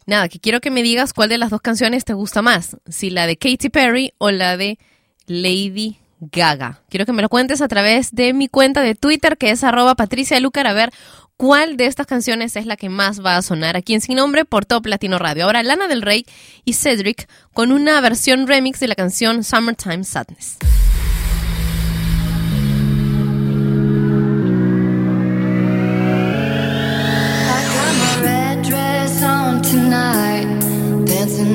[0.07, 3.11] nada, que quiero que me digas cuál de las dos canciones te gusta más, si
[3.11, 4.79] la de Katy Perry o la de
[5.27, 6.81] Lady Gaga.
[6.89, 9.95] Quiero que me lo cuentes a través de mi cuenta de Twitter, que es arroba
[9.95, 10.93] Patricia Lucar, a ver
[11.37, 14.45] cuál de estas canciones es la que más va a sonar aquí en Sin Nombre
[14.45, 15.45] por Top Latino Radio.
[15.45, 16.25] Ahora Lana del Rey
[16.65, 20.57] y Cedric con una versión remix de la canción Summertime Sadness.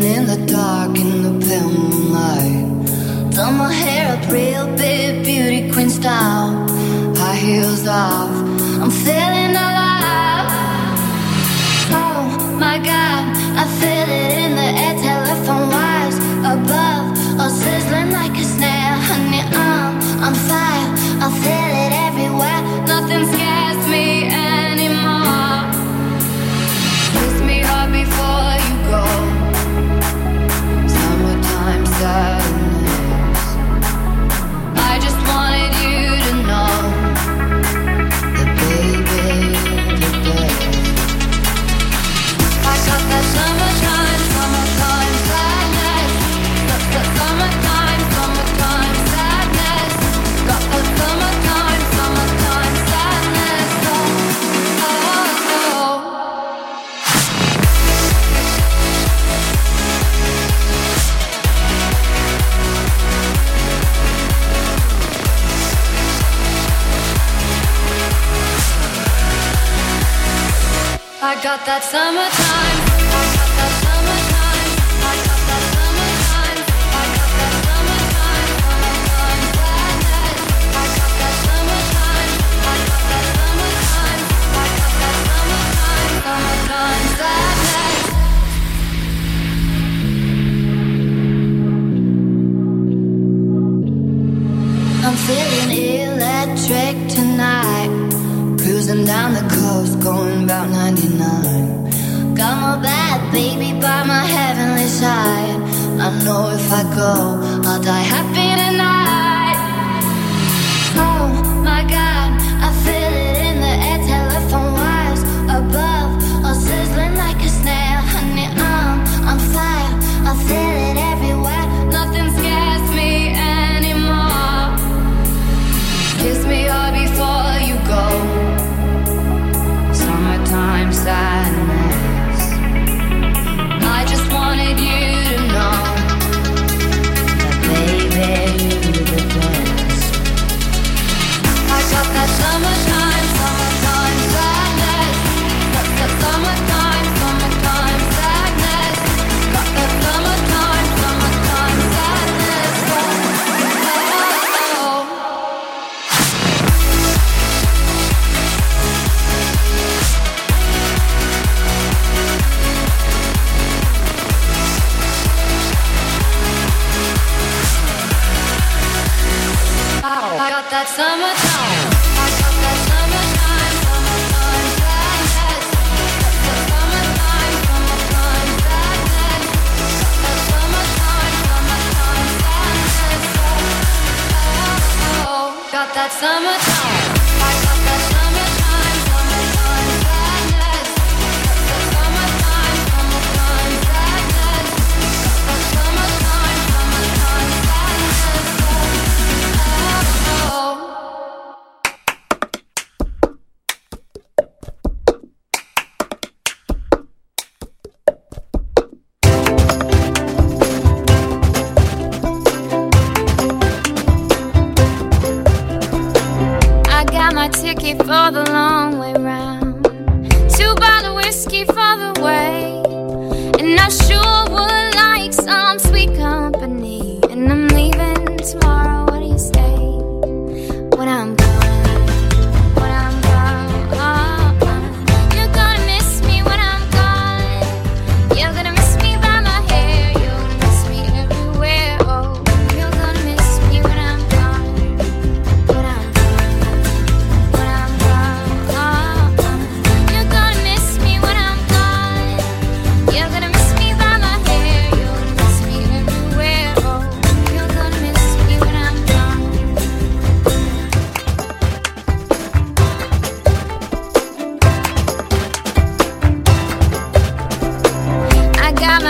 [0.04, 3.34] In the dark in the pale moonlight.
[3.36, 6.68] Done my hair up real big, beauty queen style.
[7.16, 8.30] High heels off,
[8.82, 10.50] I'm feeling alive.
[11.92, 13.31] Oh my God,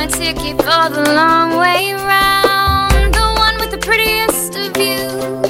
[0.01, 5.40] my ticket for the long way round, the one with the prettiest of views.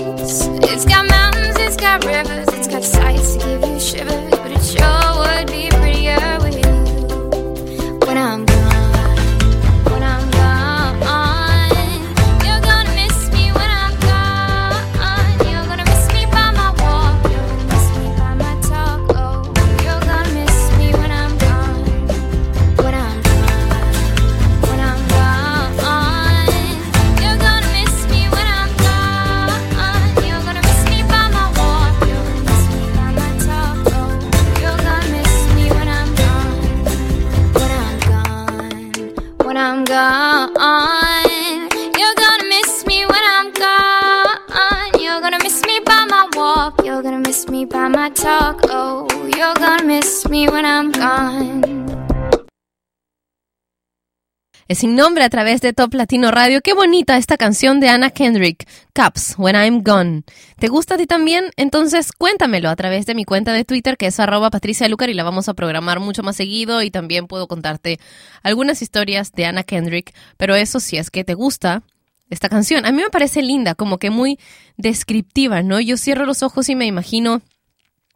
[54.81, 56.59] Sin nombre a través de Top Latino Radio.
[56.61, 60.23] Qué bonita esta canción de Anna Kendrick, Caps, When I'm Gone.
[60.57, 61.51] ¿Te gusta a ti también?
[61.55, 65.13] Entonces cuéntamelo a través de mi cuenta de Twitter que es arroba Patricia Lucar y
[65.13, 67.99] la vamos a programar mucho más seguido y también puedo contarte
[68.41, 71.83] algunas historias de Anna Kendrick, pero eso sí es que te gusta
[72.31, 72.83] esta canción.
[72.87, 74.39] A mí me parece linda, como que muy
[74.77, 75.79] descriptiva, ¿no?
[75.79, 77.43] Yo cierro los ojos y me imagino,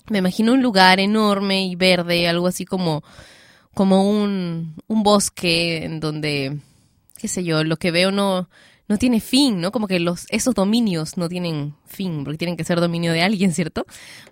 [0.09, 3.03] me imagino un lugar enorme y verde, algo así como
[3.75, 6.57] como un, un bosque en donde,
[7.17, 8.49] qué sé yo, lo que veo no,
[8.87, 9.71] no tiene fin, ¿no?
[9.71, 13.53] Como que los, esos dominios no tienen fin, porque tienen que ser dominio de alguien,
[13.53, 13.85] ¿cierto?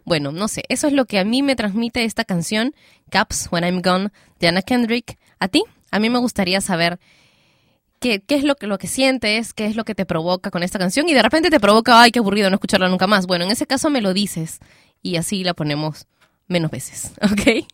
[0.06, 2.74] Bueno, no sé, eso es lo que a mí me transmite esta canción,
[3.10, 4.10] Caps, When I'm Gone,
[4.40, 5.18] de Anna Kendrick.
[5.40, 5.64] ¿A ti?
[5.92, 7.00] A mí me gustaría saber
[8.00, 10.64] qué, qué es lo que, lo que sientes, qué es lo que te provoca con
[10.64, 13.28] esta canción, y de repente te provoca, ay, qué aburrido no escucharla nunca más.
[13.28, 14.60] Bueno, en ese caso me lo dices,
[15.02, 16.08] y así la ponemos
[16.48, 17.66] menos veces, ¿ok?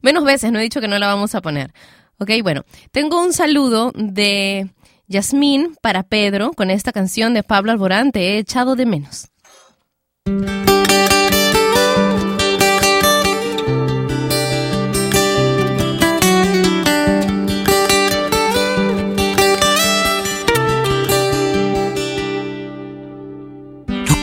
[0.00, 1.72] Menos veces, no he dicho que no la vamos a poner.
[2.18, 4.70] Ok, bueno, tengo un saludo de
[5.08, 9.28] Yasmín para Pedro con esta canción de Pablo Alborán, Te he echado de menos.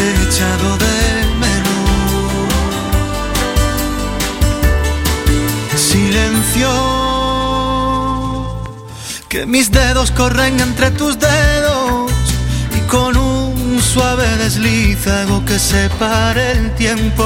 [0.00, 0.96] te he echado de
[1.44, 1.90] menos.
[5.76, 6.70] Silencio.
[9.28, 12.10] Que mis dedos corren entre tus dedos
[12.78, 17.24] y con un suave desliz hago que se pare el tiempo.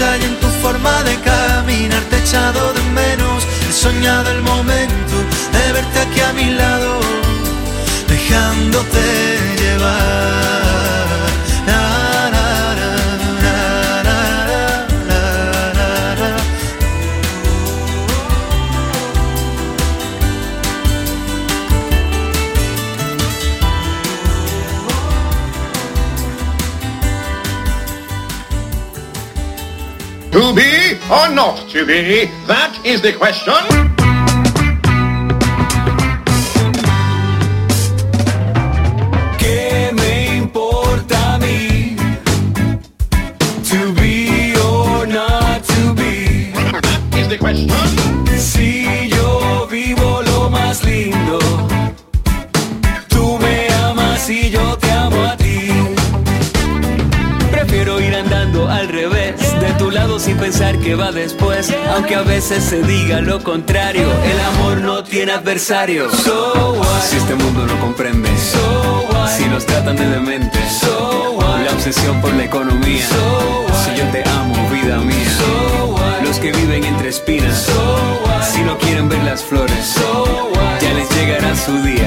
[0.00, 2.02] Y en tu forma de caminar.
[2.08, 3.46] Te he echado de menos.
[3.68, 4.59] He soñado el momento
[31.70, 32.24] to be?
[32.46, 33.89] That is the question.
[65.40, 66.10] Adversario.
[66.10, 67.02] So what?
[67.08, 69.28] Si este mundo no comprende, so what?
[69.30, 71.64] Si nos tratan de demente, so what?
[71.64, 73.74] La obsesión por la economía, so what?
[73.84, 76.22] Si yo te amo, vida mía, so what?
[76.22, 78.44] Los que viven entre espinas, so what?
[78.52, 80.80] Si no quieren ver las flores, so what?
[80.82, 81.99] Ya les llegará su día,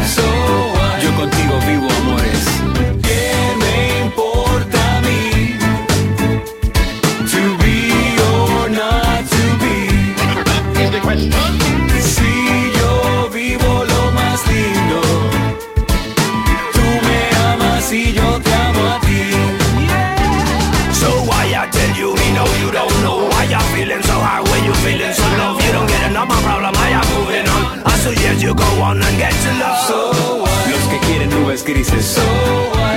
[28.56, 30.48] gonna get you love.
[30.70, 32.18] Los que quieren nubes grises,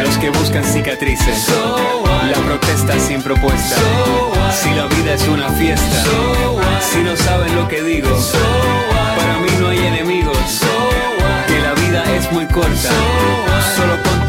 [0.03, 1.49] los que buscan cicatrices,
[2.31, 3.77] la protesta sin propuesta.
[4.53, 6.05] Si la vida es una fiesta,
[6.81, 8.09] si no saben lo que digo,
[9.17, 10.37] para mí no hay enemigos.
[11.47, 12.91] Que la vida es muy corta,
[13.77, 14.26] solo con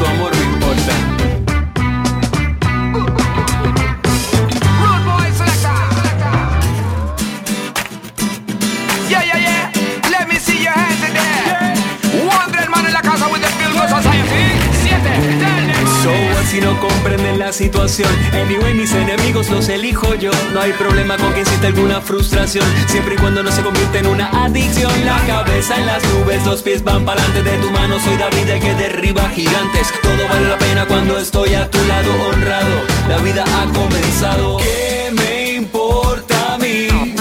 [17.57, 18.09] situación.
[18.33, 20.29] Anyway mis enemigos los elijo yo.
[20.53, 22.63] No hay problema con quien sienta alguna frustración.
[22.85, 24.91] Siempre y cuando no se convierta en una adicción.
[25.05, 27.41] La cabeza en las nubes, los pies van pa'lante.
[27.41, 29.91] De tu mano Soy David que derriba gigantes.
[30.03, 32.83] Todo vale la pena cuando estoy a tu lado honrado.
[33.09, 34.57] La vida ha comenzado.
[34.57, 37.15] ¿Qué me importa a mí?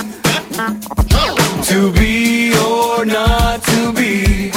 [1.69, 4.51] To be or not to be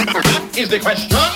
[0.56, 1.29] Is the question?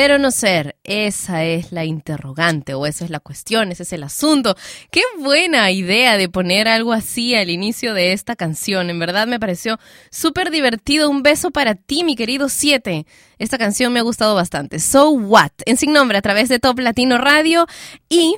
[0.00, 3.92] Ser o no ser, esa es la interrogante o esa es la cuestión, ese es
[3.92, 4.56] el asunto.
[4.90, 8.88] Qué buena idea de poner algo así al inicio de esta canción.
[8.88, 9.78] En verdad me pareció
[10.10, 11.10] súper divertido.
[11.10, 13.04] Un beso para ti, mi querido 7.
[13.38, 14.78] Esta canción me ha gustado bastante.
[14.78, 17.66] So What, en sin nombre a través de Top Latino Radio
[18.08, 18.36] y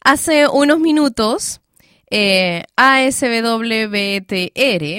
[0.00, 1.60] hace unos minutos
[2.08, 4.22] eh, ASWBTR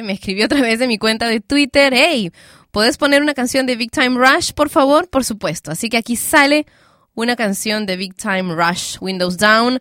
[0.04, 2.34] me escribió a través de mi cuenta de Twitter, hey,
[2.76, 5.08] ¿puedes poner una canción de Big Time Rush, por favor?
[5.08, 5.72] Por supuesto.
[5.72, 6.66] Así que aquí sale
[7.14, 9.80] una canción de Big Time Rush, Windows Down,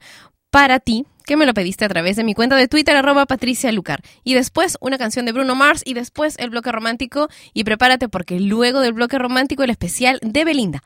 [0.53, 3.73] para ti, que me lo pediste a través de mi cuenta de Twitter, arroba Patricia
[3.73, 4.01] Lucar.
[4.23, 7.29] Y después una canción de Bruno Mars y después el bloque romántico.
[7.53, 10.85] Y prepárate porque luego del bloque romántico el especial de Belinda.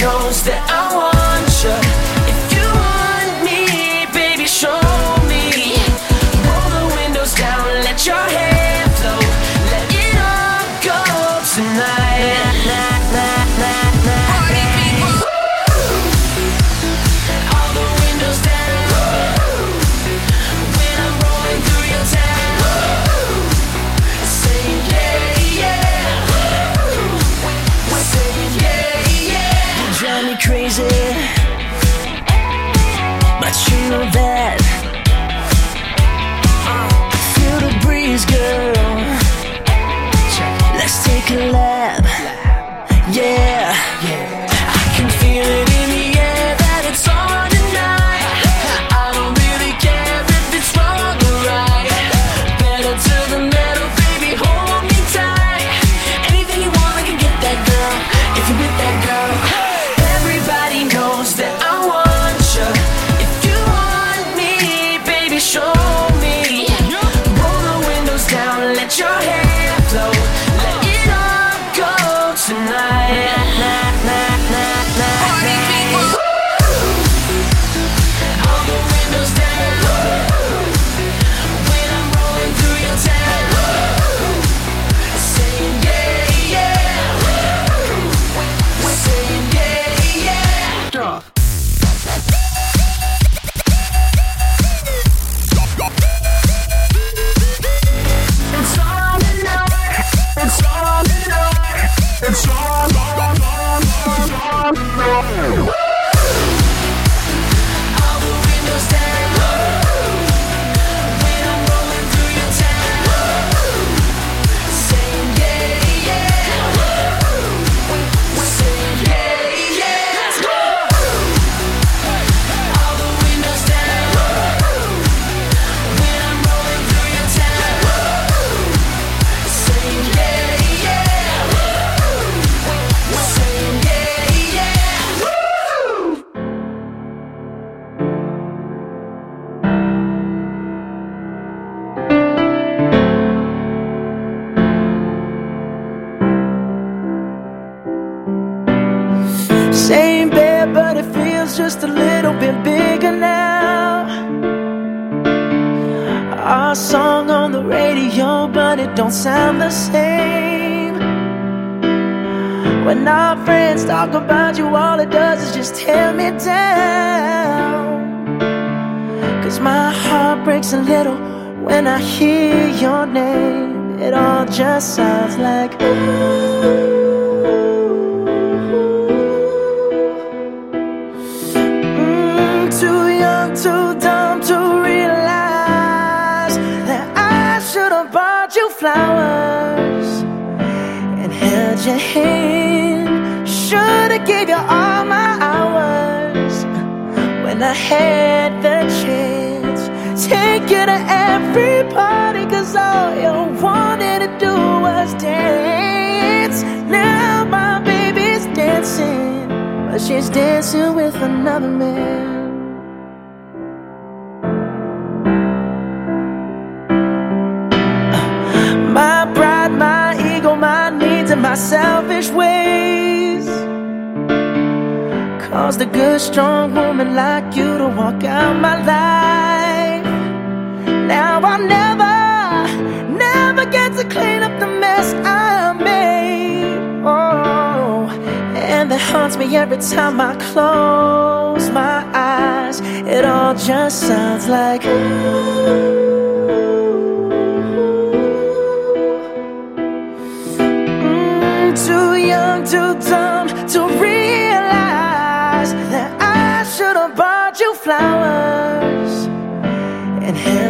[0.00, 0.97] Knows that I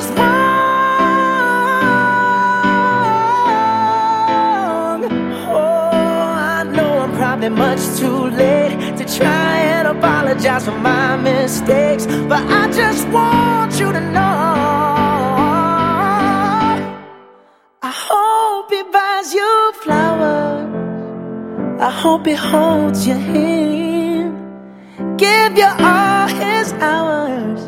[0.00, 0.28] Oh,
[7.50, 13.90] much too late to try and apologize for my mistakes, but I just want you
[13.90, 14.44] to know.
[17.82, 20.68] I hope he buys you flowers.
[21.80, 24.36] I hope he holds your hand.
[25.18, 27.67] Give you all his hours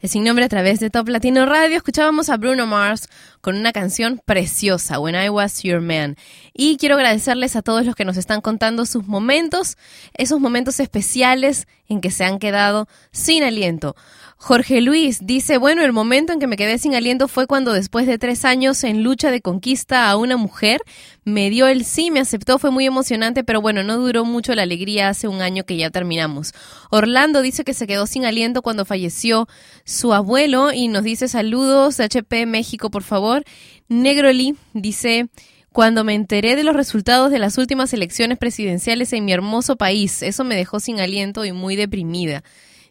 [0.00, 1.76] Es sin nombre a través de Top Latino Radio.
[1.76, 3.10] Escuchábamos a Bruno Mars
[3.42, 6.16] con una canción preciosa, When I Was Your Man.
[6.54, 9.76] Y quiero agradecerles a todos los que nos están contando sus momentos,
[10.14, 13.94] esos momentos especiales en que se han quedado sin aliento.
[14.42, 18.06] Jorge Luis dice, bueno, el momento en que me quedé sin aliento fue cuando después
[18.06, 20.80] de tres años en lucha de conquista a una mujer,
[21.24, 24.62] me dio el sí, me aceptó, fue muy emocionante, pero bueno, no duró mucho la
[24.62, 26.54] alegría hace un año que ya terminamos.
[26.90, 29.46] Orlando dice que se quedó sin aliento cuando falleció
[29.84, 33.44] su abuelo y nos dice saludos, HP México, por favor.
[33.88, 35.28] Negroli dice...
[35.72, 40.20] Cuando me enteré de los resultados de las últimas elecciones presidenciales en mi hermoso país,
[40.20, 42.42] eso me dejó sin aliento y muy deprimida.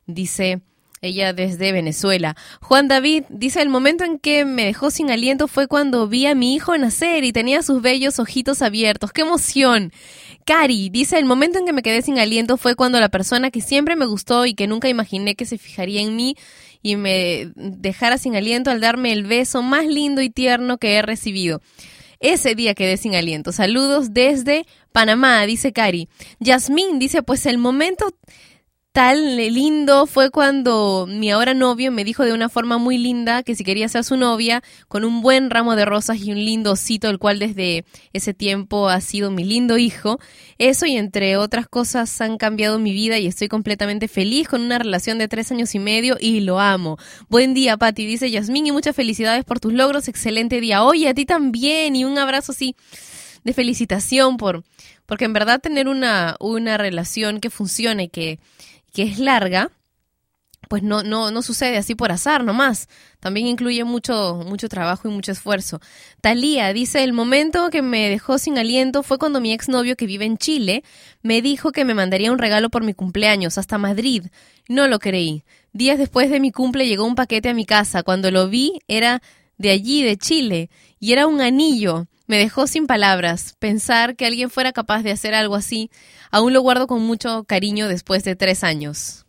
[0.05, 0.61] Dice
[1.01, 2.35] ella desde Venezuela.
[2.61, 6.35] Juan David dice, el momento en que me dejó sin aliento fue cuando vi a
[6.35, 9.11] mi hijo nacer y tenía sus bellos ojitos abiertos.
[9.11, 9.91] ¡Qué emoción!
[10.45, 13.61] Cari dice, el momento en que me quedé sin aliento fue cuando la persona que
[13.61, 16.35] siempre me gustó y que nunca imaginé que se fijaría en mí
[16.81, 21.01] y me dejara sin aliento al darme el beso más lindo y tierno que he
[21.01, 21.61] recibido.
[22.19, 23.51] Ese día quedé sin aliento.
[23.51, 26.09] Saludos desde Panamá, dice Cari.
[26.39, 28.13] Yasmín dice, pues el momento
[28.91, 33.53] tan lindo fue cuando mi ahora novio me dijo de una forma muy linda que
[33.53, 37.07] si quería ser su novia, con un buen ramo de rosas y un lindo osito,
[37.09, 40.19] el cual desde ese tiempo ha sido mi lindo hijo.
[40.57, 44.79] Eso y entre otras cosas han cambiado mi vida y estoy completamente feliz con una
[44.79, 46.97] relación de tres años y medio y lo amo.
[47.29, 50.07] Buen día, Patti, dice Yasmín, y muchas felicidades por tus logros.
[50.07, 50.83] Excelente día.
[50.83, 52.75] Oye, a ti también, y un abrazo así
[53.43, 54.63] de felicitación por,
[55.05, 58.39] porque en verdad tener una, una relación que funcione que,
[58.93, 59.71] que es larga,
[60.67, 62.89] pues no, no, no sucede así por azar nomás.
[63.19, 65.81] También incluye mucho, mucho trabajo y mucho esfuerzo.
[66.21, 70.25] Talía dice, el momento que me dejó sin aliento fue cuando mi exnovio que vive
[70.25, 70.83] en Chile
[71.23, 74.27] me dijo que me mandaría un regalo por mi cumpleaños hasta Madrid.
[74.67, 75.43] No lo creí.
[75.73, 78.03] Días después de mi cumple llegó un paquete a mi casa.
[78.03, 79.23] Cuando lo vi era
[79.57, 82.07] de allí, de Chile, y era un anillo.
[82.27, 83.55] Me dejó sin palabras.
[83.57, 85.89] Pensar que alguien fuera capaz de hacer algo así,
[86.31, 89.25] aún lo guardo con mucho cariño después de tres años.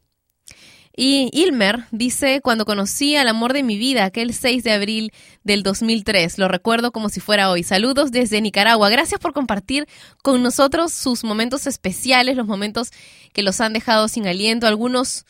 [1.03, 5.13] Y Ilmer dice, cuando conocí al amor de mi vida, aquel 6 de abril
[5.45, 7.63] del 2003, lo recuerdo como si fuera hoy.
[7.63, 8.91] Saludos desde Nicaragua.
[8.91, 9.87] Gracias por compartir
[10.23, 12.91] con nosotros sus momentos especiales, los momentos
[13.33, 15.25] que los han dejado sin aliento, algunos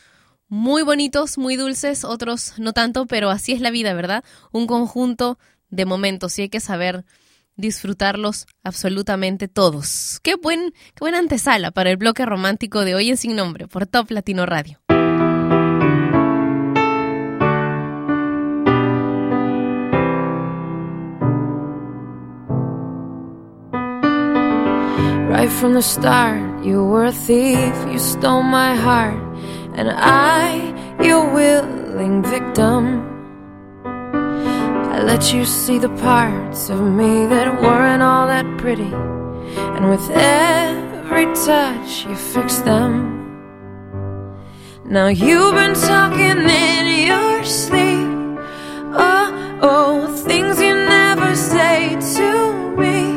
[0.49, 4.25] muy bonitos, muy dulces, otros no tanto, pero así es la vida, ¿verdad?
[4.51, 5.39] Un conjunto
[5.69, 7.05] de momentos y hay que saber
[7.55, 10.19] disfrutarlos absolutamente todos.
[10.23, 13.85] Qué buen, qué buena antesala para el bloque romántico de hoy en Sin Nombre por
[13.87, 14.79] Top Latino Radio.
[25.29, 29.17] Right from the start, you were a thief, you stole my heart,
[29.75, 33.10] and I, your willing victim.
[34.93, 38.93] I let you see the parts of me that weren't all that pretty,
[39.75, 43.19] and with every touch, you fixed them.
[44.83, 48.09] Now you've been talking in your sleep.
[48.93, 52.29] Oh, oh, things you never say to
[52.75, 53.15] me.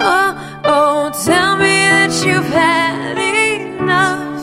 [0.00, 0.30] Oh,
[0.64, 4.42] oh, tell me that you've had enough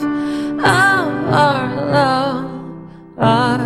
[0.60, 1.06] of
[1.44, 2.50] our love,
[3.18, 3.65] our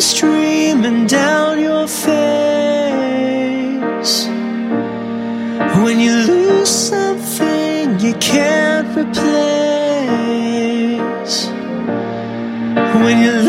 [0.00, 2.10] streaming down your face.
[5.82, 9.90] When you lose something you can't replace.
[13.04, 13.39] When you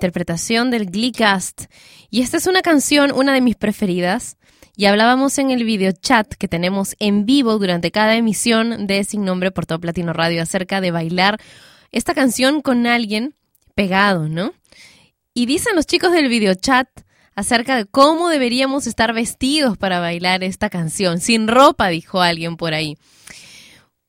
[0.00, 1.66] interpretación del Glee Cast.
[2.08, 4.38] Y esta es una canción, una de mis preferidas.
[4.74, 9.26] Y hablábamos en el video chat que tenemos en vivo durante cada emisión de Sin
[9.26, 11.38] Nombre por Top Latino Radio acerca de bailar
[11.92, 13.34] esta canción con alguien
[13.74, 14.54] pegado, ¿no?
[15.34, 16.88] Y dicen los chicos del video chat
[17.34, 21.20] acerca de cómo deberíamos estar vestidos para bailar esta canción.
[21.20, 22.96] Sin ropa, dijo alguien por ahí.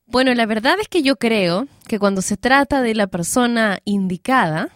[0.06, 4.70] Bueno, la verdad es que yo creo que cuando se trata de la persona indicada,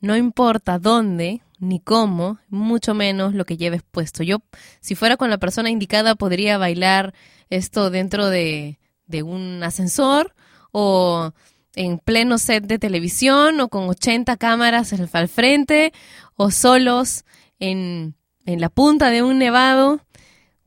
[0.00, 4.22] no importa dónde ni cómo, mucho menos lo que lleves puesto.
[4.22, 4.38] Yo,
[4.80, 7.14] si fuera con la persona indicada, podría bailar
[7.50, 8.78] esto dentro de,
[9.24, 10.34] un ascensor
[10.70, 11.32] o
[11.74, 15.92] en pleno set de televisión o con 80 cámaras al al frente
[16.36, 17.24] o solos
[17.58, 18.14] en,
[18.44, 20.00] en la punta de un nevado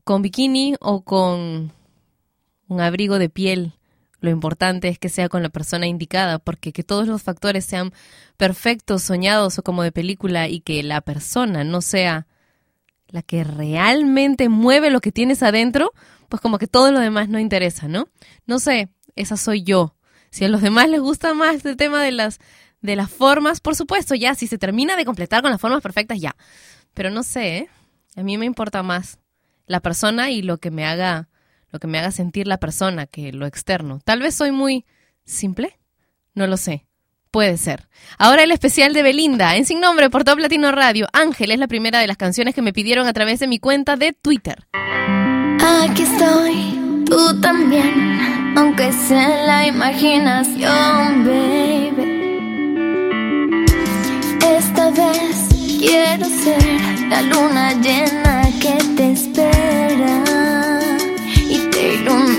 [0.04, 1.72] con bikini o con
[2.68, 3.74] un abrigo de piel.
[4.22, 7.92] Lo importante es que sea con la persona indicada, porque que todos los factores sean
[8.36, 12.28] perfectos, soñados o como de película y que la persona no sea
[13.08, 15.92] la que realmente mueve lo que tienes adentro,
[16.28, 18.06] pues como que todo lo demás no interesa, ¿no?
[18.46, 19.96] No sé, esa soy yo.
[20.30, 22.38] Si a los demás les gusta más el tema de las
[22.80, 26.20] de las formas, por supuesto, ya si se termina de completar con las formas perfectas
[26.20, 26.36] ya.
[26.94, 27.68] Pero no sé, ¿eh?
[28.14, 29.18] A mí me importa más
[29.66, 31.28] la persona y lo que me haga
[31.72, 33.98] lo que me haga sentir la persona que lo externo.
[34.04, 34.84] Tal vez soy muy
[35.24, 35.78] simple,
[36.34, 36.86] no lo sé.
[37.30, 37.88] Puede ser.
[38.18, 41.06] Ahora el especial de Belinda, en Sin Nombre por Top Latino Radio.
[41.14, 43.96] Ángel es la primera de las canciones que me pidieron a través de mi cuenta
[43.96, 44.66] de Twitter.
[44.74, 52.12] Aquí estoy, tú también, aunque sea la imaginación, baby.
[54.58, 55.48] Esta vez
[55.80, 60.41] quiero ser la luna llena que te espera
[62.02, 62.31] y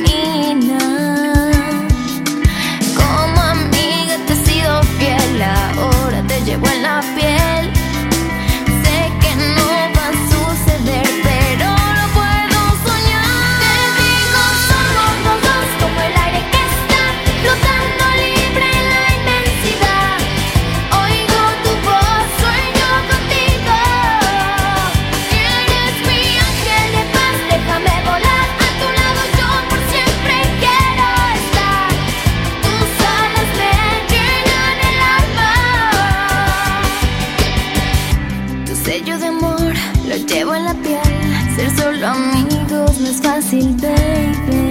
[38.83, 39.73] sello de amor
[40.07, 41.55] lo llevo en la piel.
[41.55, 44.67] Ser solo amigos no es fácil, baby.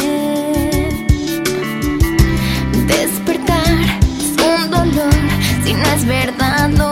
[2.87, 3.79] Despertar
[4.19, 5.15] es un dolor
[5.65, 6.92] si no es verdad lo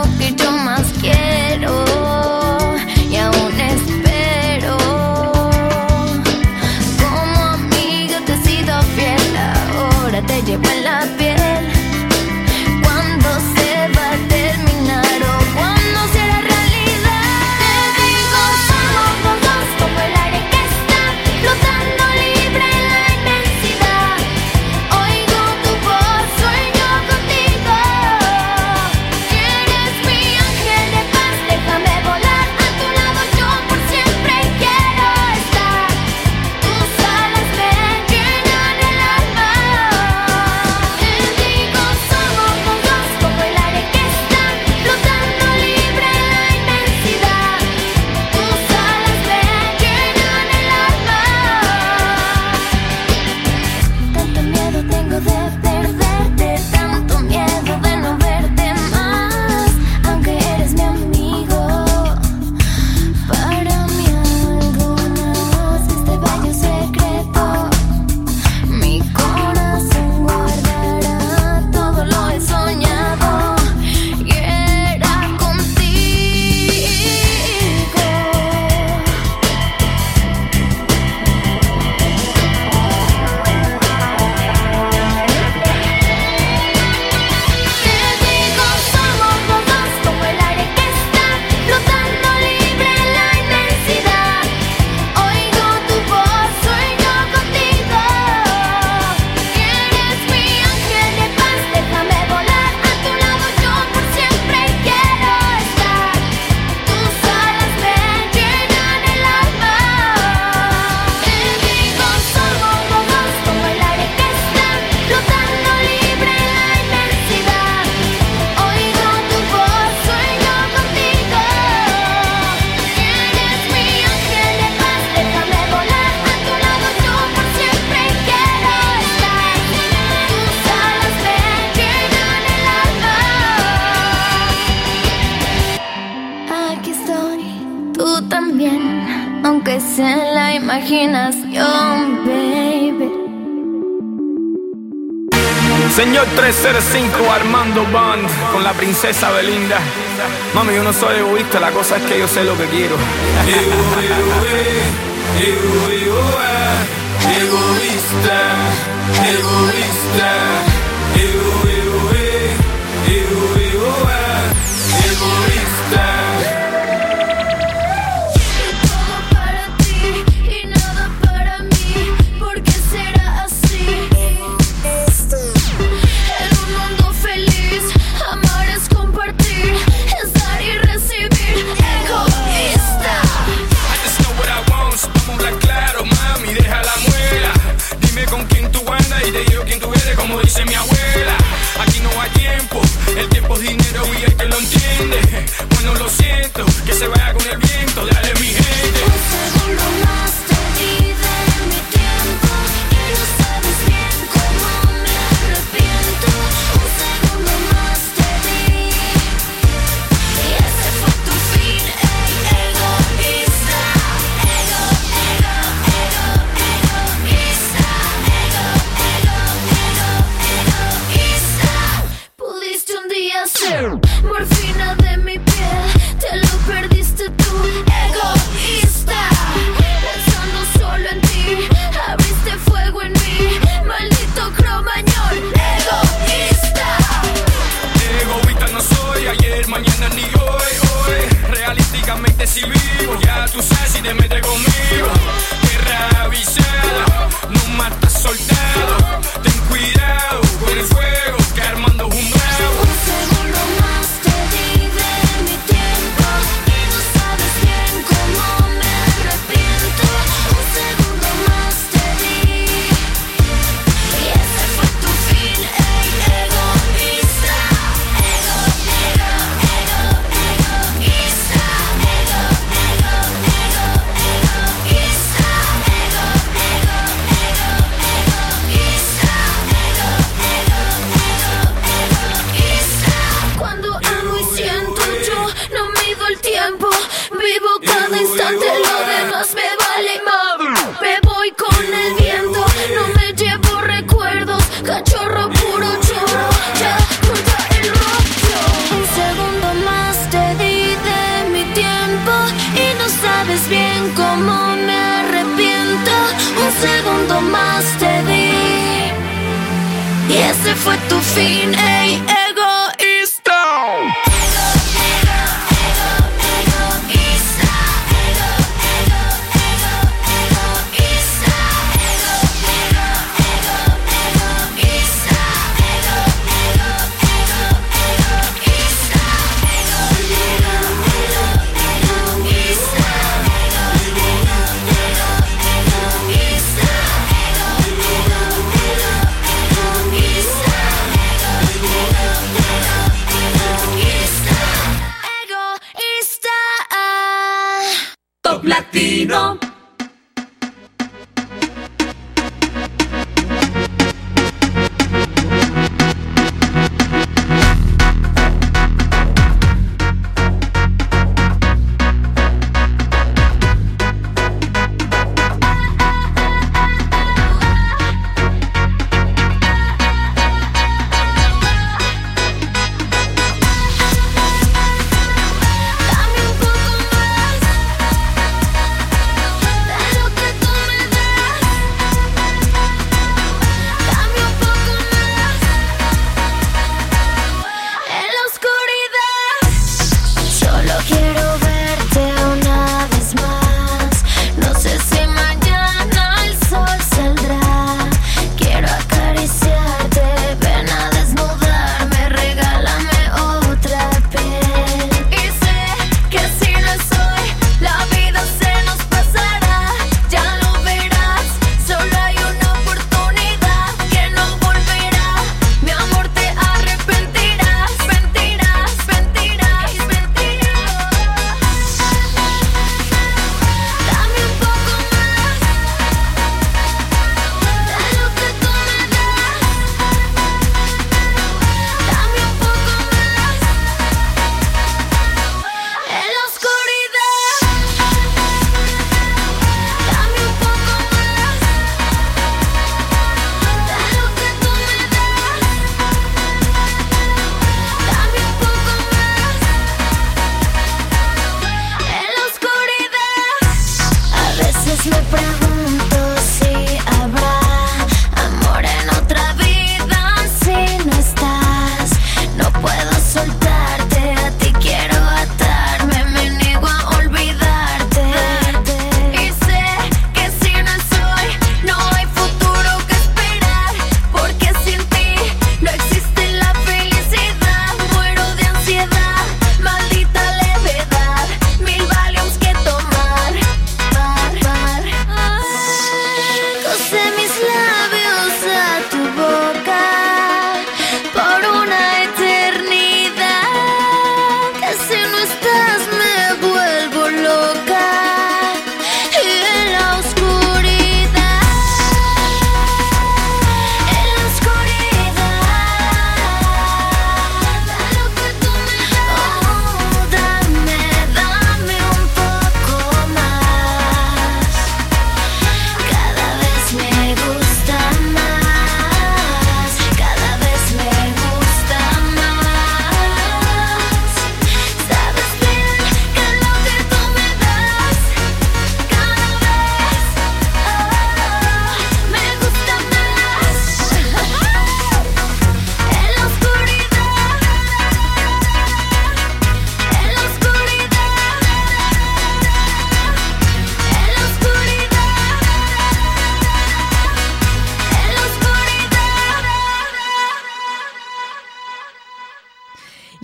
[152.11, 153.10] que yo sé lo que quiero.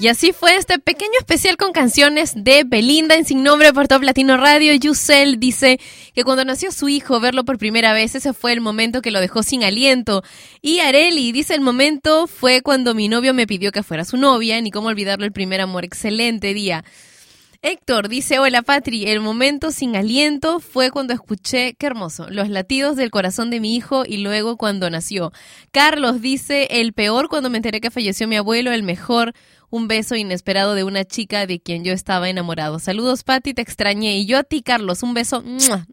[0.07, 4.03] Y así fue este pequeño especial con canciones de Belinda en Sin Nombre por Top
[4.03, 4.73] Latino Radio.
[4.73, 5.81] Yusel dice
[6.15, 9.19] que cuando nació su hijo, verlo por primera vez, ese fue el momento que lo
[9.19, 10.23] dejó sin aliento.
[10.61, 14.61] Y Areli dice, el momento fue cuando mi novio me pidió que fuera su novia,
[14.61, 15.83] ni cómo olvidarlo el primer amor.
[15.83, 16.85] Excelente día.
[17.63, 22.95] Héctor dice, hola Patri, el momento sin aliento fue cuando escuché, qué hermoso, los latidos
[22.95, 25.33] del corazón de mi hijo y luego cuando nació.
[25.71, 29.33] Carlos dice, el peor cuando me enteré que falleció mi abuelo, el mejor,
[29.69, 32.79] un beso inesperado de una chica de quien yo estaba enamorado.
[32.79, 34.17] Saludos Pati, te extrañé.
[34.17, 35.43] Y yo a ti Carlos, un beso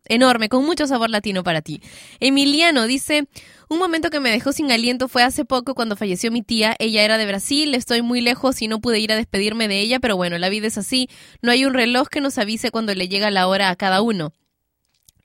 [0.07, 1.81] enorme, con mucho sabor latino para ti.
[2.21, 3.27] Emiliano dice,
[3.69, 6.77] un momento que me dejó sin aliento fue hace poco cuando falleció mi tía.
[6.79, 10.01] Ella era de Brasil, estoy muy lejos y no pude ir a despedirme de ella,
[10.01, 11.09] pero bueno, la vida es así.
[11.43, 14.33] No hay un reloj que nos avise cuando le llega la hora a cada uno.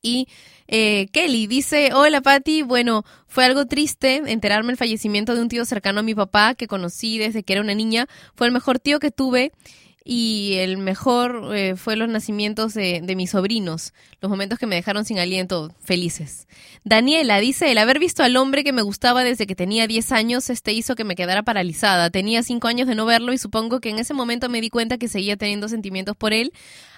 [0.02, 0.28] Y
[0.72, 5.66] eh, Kelly dice, hola Patti, bueno, fue algo triste enterarme el fallecimiento de un tío
[5.66, 8.08] cercano a mi papá que conocí desde que era una niña.
[8.36, 9.52] Fue el mejor tío que tuve
[10.12, 14.76] y el mejor eh, fue los nacimientos de, de mis sobrinos, los momentos que me
[14.76, 16.48] dejaron sin aliento, felices.
[16.84, 20.50] Daniela dice, el haber visto al hombre que me gustaba desde que tenía 10 años,
[20.50, 22.10] este hizo que me quedara paralizada.
[22.10, 24.98] Tenía 5 años de no verlo y supongo que en ese momento me di cuenta
[24.98, 26.54] que seguía teniendo sentimientos por él,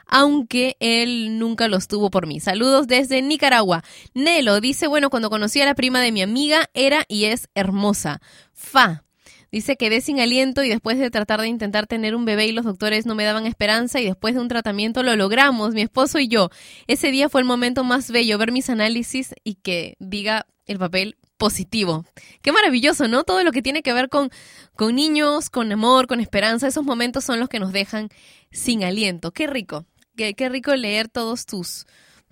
[0.08, 2.40] aunque él nunca los tuvo por mí.
[2.40, 3.84] Saludos desde Nicaragua.
[4.14, 8.22] Nelo dice, bueno, cuando conocí a la prima de mi amiga, era y es hermosa.
[8.54, 9.04] Fa.
[9.52, 12.64] Dice quedé sin aliento y después de tratar de intentar tener un bebé y los
[12.64, 16.30] doctores no me daban esperanza y después de un tratamiento lo logramos, mi esposo y
[16.30, 16.50] yo.
[16.88, 21.18] Ese día fue el momento más bello, ver mis análisis y que diga el papel
[21.38, 22.06] positivo.
[22.42, 23.24] Qué maravilloso, ¿no?
[23.24, 24.30] Todo lo que tiene que ver con,
[24.76, 28.10] con niños, con amor, con esperanza, esos momentos son los que nos dejan
[28.52, 29.32] sin aliento.
[29.32, 31.88] Qué rico, qué, qué rico leer todos tus,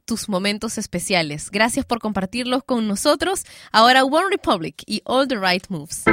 [0.10, 1.52] tus momentos especiales.
[1.52, 3.46] Gracias por compartirlos con nosotros.
[3.72, 6.04] Ahora One Republic y All the Right Moves.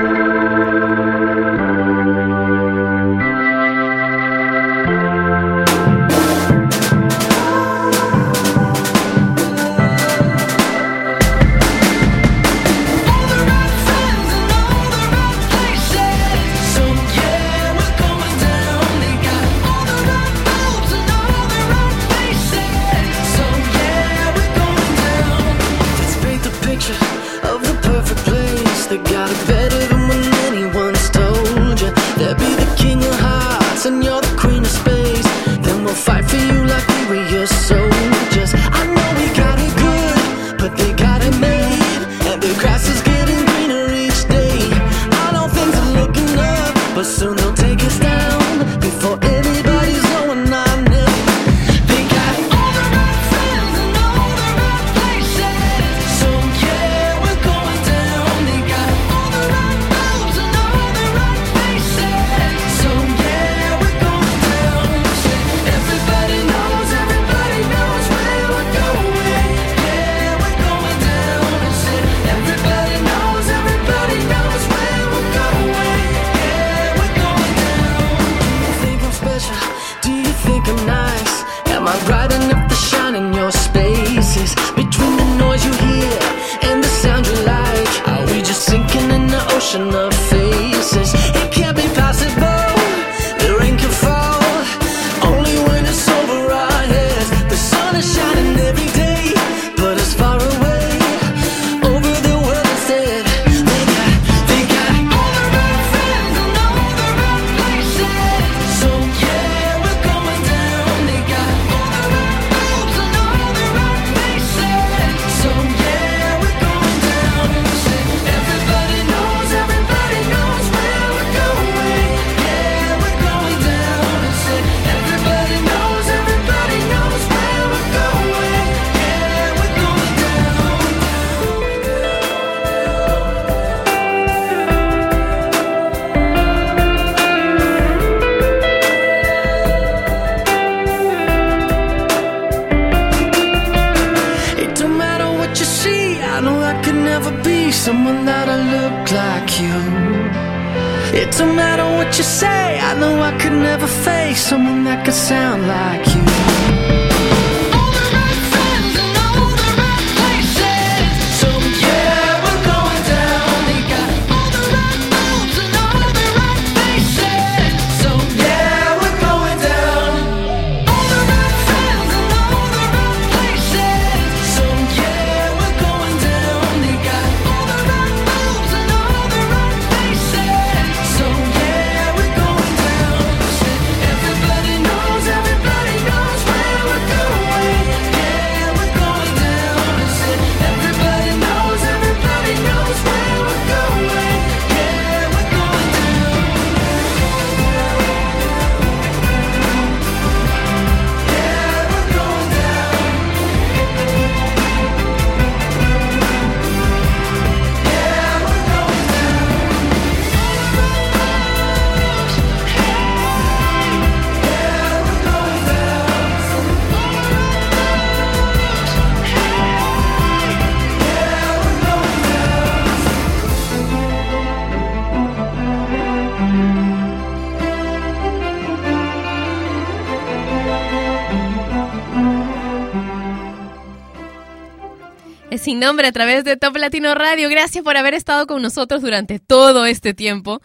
[235.58, 237.48] Sin nombre a través de Top Latino Radio.
[237.48, 240.60] Gracias por haber estado con nosotros durante todo este tiempo.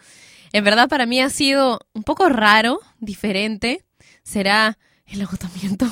[0.52, 3.84] En verdad para mí ha sido un poco raro, diferente.
[4.22, 5.86] Será el agotamiento.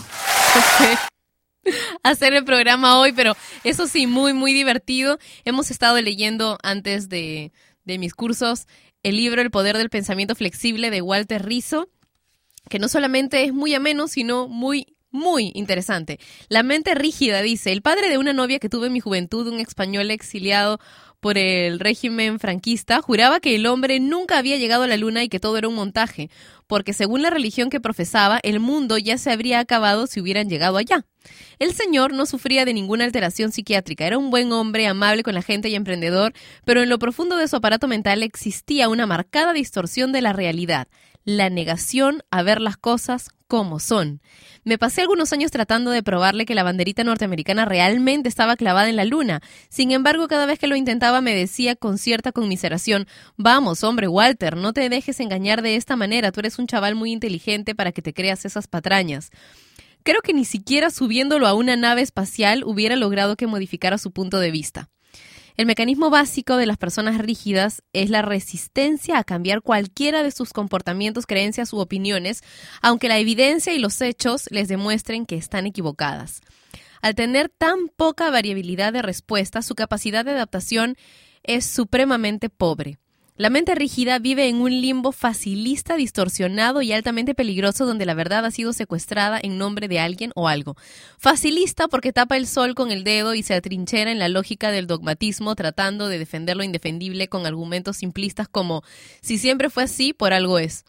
[2.02, 5.18] Hacer el programa hoy, pero eso sí, muy, muy divertido.
[5.44, 7.52] Hemos estado leyendo antes de,
[7.84, 8.66] de mis cursos
[9.02, 11.88] el libro El Poder del Pensamiento Flexible de Walter Rizzo,
[12.68, 16.18] que no solamente es muy ameno, sino muy, muy interesante.
[16.48, 19.60] La mente rígida dice, el padre de una novia que tuve en mi juventud, un
[19.60, 20.80] español exiliado
[21.20, 25.28] por el régimen franquista, juraba que el hombre nunca había llegado a la luna y
[25.28, 26.30] que todo era un montaje,
[26.66, 30.78] porque según la religión que profesaba, el mundo ya se habría acabado si hubieran llegado
[30.78, 31.04] allá.
[31.58, 35.42] El señor no sufría de ninguna alteración psiquiátrica, era un buen hombre, amable con la
[35.42, 36.32] gente y emprendedor,
[36.64, 40.88] pero en lo profundo de su aparato mental existía una marcada distorsión de la realidad,
[41.24, 44.22] la negación a ver las cosas como son.
[44.62, 48.94] Me pasé algunos años tratando de probarle que la banderita norteamericana realmente estaba clavada en
[48.94, 49.42] la luna.
[49.68, 54.56] Sin embargo, cada vez que lo intentaba me decía con cierta conmiseración, vamos, hombre, Walter,
[54.56, 58.02] no te dejes engañar de esta manera, tú eres un chaval muy inteligente para que
[58.02, 59.30] te creas esas patrañas.
[60.04, 64.38] Creo que ni siquiera subiéndolo a una nave espacial hubiera logrado que modificara su punto
[64.38, 64.88] de vista.
[65.56, 70.52] El mecanismo básico de las personas rígidas es la resistencia a cambiar cualquiera de sus
[70.52, 72.42] comportamientos, creencias u opiniones,
[72.82, 76.40] aunque la evidencia y los hechos les demuestren que están equivocadas.
[77.02, 80.96] Al tener tan poca variabilidad de respuesta, su capacidad de adaptación
[81.42, 82.98] es supremamente pobre.
[83.40, 88.44] La mente rígida vive en un limbo facilista, distorsionado y altamente peligroso donde la verdad
[88.44, 90.76] ha sido secuestrada en nombre de alguien o algo.
[91.16, 94.86] Facilista porque tapa el sol con el dedo y se atrinchera en la lógica del
[94.86, 98.82] dogmatismo tratando de defender lo indefendible con argumentos simplistas como
[99.22, 100.84] si siempre fue así, por algo es.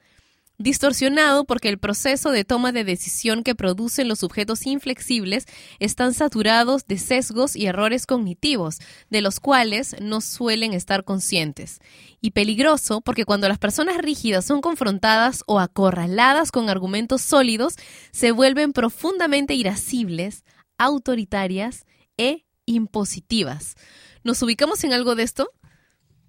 [0.62, 5.48] Distorsionado porque el proceso de toma de decisión que producen los sujetos inflexibles
[5.80, 8.78] están saturados de sesgos y errores cognitivos,
[9.10, 11.80] de los cuales no suelen estar conscientes.
[12.22, 17.74] Y peligroso porque cuando las personas rígidas son confrontadas o acorraladas con argumentos sólidos,
[18.12, 20.44] se vuelven profundamente irascibles,
[20.78, 23.74] autoritarias e impositivas.
[24.24, 25.50] ¿Nos ubicamos en algo de esto?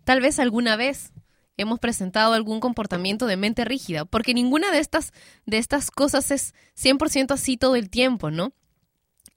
[0.04, 1.12] Tal vez alguna vez
[1.56, 5.12] hemos presentado algún comportamiento de mente rígida, porque ninguna de estas,
[5.46, 8.52] de estas cosas es 100% así todo el tiempo, ¿no?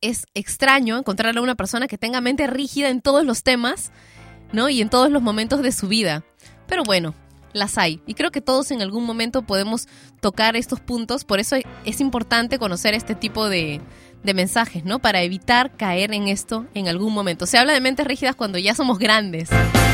[0.02, 3.92] Es extraño encontrar a una persona que tenga mente rígida en todos los temas,
[4.52, 4.70] ¿no?
[4.70, 6.24] Y en todos los momentos de su vida.
[6.68, 7.16] Pero bueno,
[7.54, 8.02] las hay.
[8.06, 9.88] Y creo que todos en algún momento podemos
[10.20, 11.56] tocar estos puntos, por eso
[11.86, 13.82] es importante conocer este tipo de,
[14.26, 15.00] de mensajes, ¿no?
[15.00, 17.46] Para evitar caer en esto en algún momento.
[17.46, 19.50] Se habla de mentes rígidas cuando ya somos grandes,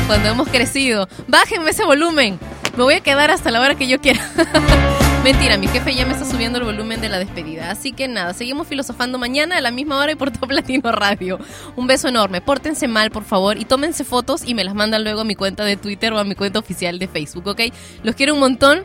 [0.06, 1.08] cuando hemos crecido.
[1.28, 2.38] Bájenme ese volumen.
[2.76, 4.20] Me voy a quedar hasta la hora que yo quiera.
[5.24, 7.70] Mentira, mi jefe ya me está subiendo el volumen de la despedida.
[7.70, 11.38] Así que nada, seguimos filosofando mañana a la misma hora y por Top Latino Radio.
[11.76, 12.40] Un beso enorme.
[12.40, 15.64] Pórtense mal, por favor, y tómense fotos y me las mandan luego a mi cuenta
[15.64, 17.60] de Twitter o a mi cuenta oficial de Facebook, ¿ok?
[18.02, 18.84] Los quiero un montón.